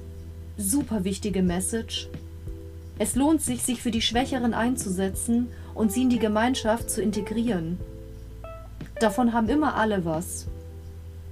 Super 0.57 1.05
wichtige 1.05 1.43
Message. 1.43 2.09
Es 2.99 3.15
lohnt 3.15 3.43
sich, 3.43 3.63
sich 3.63 3.83
für 3.83 3.91
die 3.91 4.01
Schwächeren 4.01 4.55
einzusetzen 4.55 5.49
und 5.75 5.93
sie 5.93 6.03
in 6.03 6.11
die 6.11 6.19
Gemeinschaft 6.19 6.91
zu 6.91 7.03
integrieren. 7.03 7.79
Davon 8.99 9.35
haben 9.35 9.51
immer 9.51 9.75
alle 9.75 10.07
was. 10.07 10.47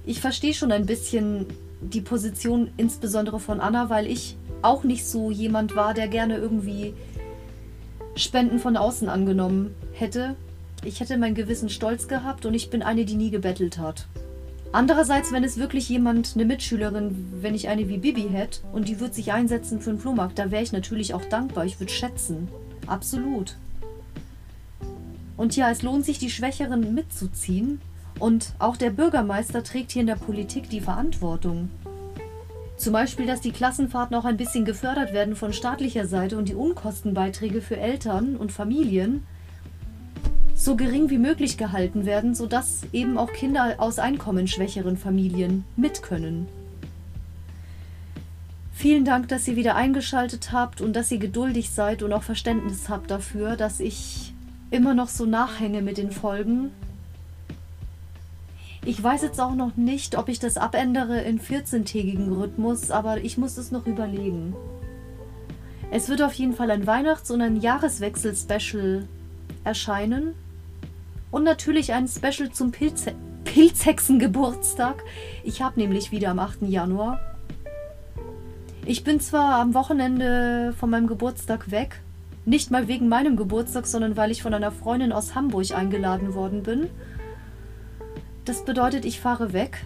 Ich 0.05 0.21
verstehe 0.21 0.53
schon 0.53 0.71
ein 0.71 0.85
bisschen 0.85 1.47
die 1.81 2.01
Position 2.01 2.69
insbesondere 2.77 3.39
von 3.39 3.59
Anna, 3.59 3.89
weil 3.89 4.05
ich 4.05 4.37
auch 4.61 4.83
nicht 4.83 5.05
so 5.05 5.31
jemand 5.31 5.75
war, 5.75 5.93
der 5.93 6.07
gerne 6.07 6.37
irgendwie 6.37 6.93
Spenden 8.15 8.59
von 8.59 8.77
außen 8.77 9.09
angenommen 9.09 9.75
hätte. 9.93 10.35
Ich 10.83 10.99
hätte 10.99 11.17
meinen 11.17 11.35
gewissen 11.35 11.69
Stolz 11.69 12.07
gehabt 12.07 12.45
und 12.45 12.53
ich 12.53 12.69
bin 12.69 12.81
eine, 12.81 13.05
die 13.05 13.15
nie 13.15 13.31
gebettelt 13.31 13.77
hat. 13.77 14.07
Andererseits, 14.71 15.31
wenn 15.31 15.43
es 15.43 15.57
wirklich 15.57 15.87
jemand, 15.87 16.33
eine 16.35 16.45
Mitschülerin, 16.45 17.31
wenn 17.41 17.55
ich 17.55 17.69
eine 17.69 17.87
wie 17.87 17.97
Bibi 17.97 18.27
hätte 18.29 18.59
und 18.73 18.89
die 18.89 18.99
würde 18.99 19.13
sich 19.13 19.31
einsetzen 19.31 19.79
für 19.79 19.91
einen 19.91 19.99
Flohmarkt, 19.99 20.37
da 20.37 20.51
wäre 20.51 20.63
ich 20.63 20.73
natürlich 20.73 21.13
auch 21.13 21.23
dankbar. 21.25 21.65
Ich 21.65 21.79
würde 21.79 21.93
schätzen. 21.93 22.49
Absolut. 22.85 23.55
Und 25.37 25.55
ja, 25.55 25.71
es 25.71 25.81
lohnt 25.81 26.05
sich, 26.05 26.19
die 26.19 26.29
Schwächeren 26.29 26.93
mitzuziehen. 26.93 27.79
Und 28.19 28.53
auch 28.59 28.77
der 28.77 28.89
Bürgermeister 28.89 29.63
trägt 29.63 29.91
hier 29.91 30.01
in 30.01 30.07
der 30.07 30.15
Politik 30.15 30.69
die 30.69 30.81
Verantwortung. 30.81 31.69
Zum 32.77 32.93
Beispiel, 32.93 33.25
dass 33.25 33.41
die 33.41 33.51
Klassenfahrten 33.51 34.15
auch 34.15 34.25
ein 34.25 34.37
bisschen 34.37 34.65
gefördert 34.65 35.13
werden 35.13 35.35
von 35.35 35.53
staatlicher 35.53 36.07
Seite 36.07 36.37
und 36.37 36.49
die 36.49 36.55
Unkostenbeiträge 36.55 37.61
für 37.61 37.77
Eltern 37.77 38.35
und 38.35 38.51
Familien 38.51 39.23
so 40.55 40.75
gering 40.75 41.09
wie 41.09 41.17
möglich 41.17 41.57
gehalten 41.57 42.05
werden, 42.05 42.33
sodass 42.33 42.83
eben 42.93 43.17
auch 43.17 43.31
Kinder 43.31 43.75
aus 43.77 43.99
einkommensschwächeren 43.99 44.97
Familien 44.97 45.65
mit 45.75 46.01
können. 46.01 46.47
Vielen 48.73 49.05
Dank, 49.05 49.29
dass 49.29 49.47
ihr 49.47 49.55
wieder 49.55 49.75
eingeschaltet 49.75 50.51
habt 50.51 50.81
und 50.81 50.95
dass 50.95 51.11
ihr 51.11 51.17
geduldig 51.17 51.69
seid 51.71 52.03
und 52.03 52.11
auch 52.13 52.23
Verständnis 52.23 52.89
habt 52.89 53.09
dafür, 53.09 53.55
dass 53.55 53.79
ich 53.79 54.33
immer 54.69 54.93
noch 54.93 55.07
so 55.07 55.25
nachhänge 55.25 55.81
mit 55.81 55.97
den 55.97 56.11
Folgen 56.11 56.71
ich 58.85 59.03
weiß 59.03 59.23
jetzt 59.23 59.41
auch 59.41 59.55
noch 59.55 59.75
nicht, 59.75 60.15
ob 60.15 60.29
ich 60.29 60.39
das 60.39 60.57
abändere 60.57 61.21
in 61.21 61.39
14-tägigen 61.39 62.31
Rhythmus, 62.31 62.91
aber 62.91 63.17
ich 63.17 63.37
muss 63.37 63.57
es 63.57 63.71
noch 63.71 63.87
überlegen. 63.87 64.55
Es 65.91 66.07
wird 66.07 66.21
auf 66.21 66.33
jeden 66.33 66.53
Fall 66.53 66.69
ein 66.69 66.85
Weihnachts- 66.85 67.31
und 67.31 67.41
ein 67.41 67.59
Jahreswechsel-Special 67.59 69.07
erscheinen. 69.63 70.35
Und 71.31 71.43
natürlich 71.43 71.93
ein 71.93 72.07
Special 72.07 72.51
zum 72.51 72.71
Pilze 72.71 73.13
Pilzhexen-Geburtstag. 73.43 75.03
Ich 75.43 75.61
habe 75.61 75.79
nämlich 75.79 76.11
wieder 76.11 76.29
am 76.29 76.39
8. 76.39 76.63
Januar. 76.63 77.19
Ich 78.85 79.03
bin 79.03 79.19
zwar 79.19 79.59
am 79.59 79.73
Wochenende 79.73 80.73
von 80.79 80.89
meinem 80.89 81.07
Geburtstag 81.07 81.71
weg. 81.71 82.01
Nicht 82.45 82.69
mal 82.69 82.87
wegen 82.87 83.07
meinem 83.07 83.35
Geburtstag, 83.35 83.87
sondern 83.87 84.15
weil 84.17 84.31
ich 84.31 84.43
von 84.43 84.53
einer 84.53 84.71
Freundin 84.71 85.11
aus 85.11 85.33
Hamburg 85.33 85.71
eingeladen 85.71 86.35
worden 86.35 86.63
bin. 86.63 86.89
Das 88.45 88.63
bedeutet, 88.63 89.05
ich 89.05 89.19
fahre 89.19 89.53
weg, 89.53 89.83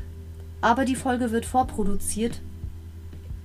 aber 0.60 0.84
die 0.84 0.98
Folge 0.98 1.32
wird 1.32 1.46
vorproduziert. 1.46 2.42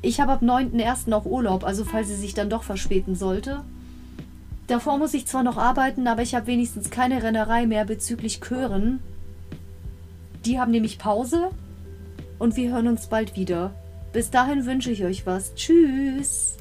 Ich 0.03 0.21
habe 0.21 0.33
ab 0.33 0.43
9.1. 0.43 1.13
auch 1.13 1.25
Urlaub, 1.25 1.65
also 1.65 1.85
falls 1.85 2.09
sie 2.09 2.17
sich 2.17 2.35
dann 2.35 2.51
doch 2.51 2.65
verspäten 2.65 3.15
sollte. 3.15 3.63
Davor 4.67 4.99
muss 4.99 5.15
ich 5.15 5.27
zwar 5.27 5.43
noch 5.43 5.57
arbeiten, 5.57 6.09
aber 6.09 6.23
ich 6.23 6.35
habe 6.35 6.49
wenigstens 6.49 6.91
keine 6.91 7.23
Rennerei 7.23 7.67
mehr 7.67 7.85
bezüglich 7.85 8.41
Chören. 8.41 9.01
Die 10.45 10.59
haben 10.59 10.73
nämlich 10.73 10.99
Pause 10.99 11.51
und 12.39 12.57
wir 12.57 12.73
hören 12.73 12.89
uns 12.89 13.07
bald 13.07 13.37
wieder. 13.37 13.73
Bis 14.13 14.31
dahin 14.31 14.67
wünsche 14.67 14.91
ich 14.91 15.05
euch 15.05 15.27
was. 15.27 15.55
Tschüss. 15.55 16.57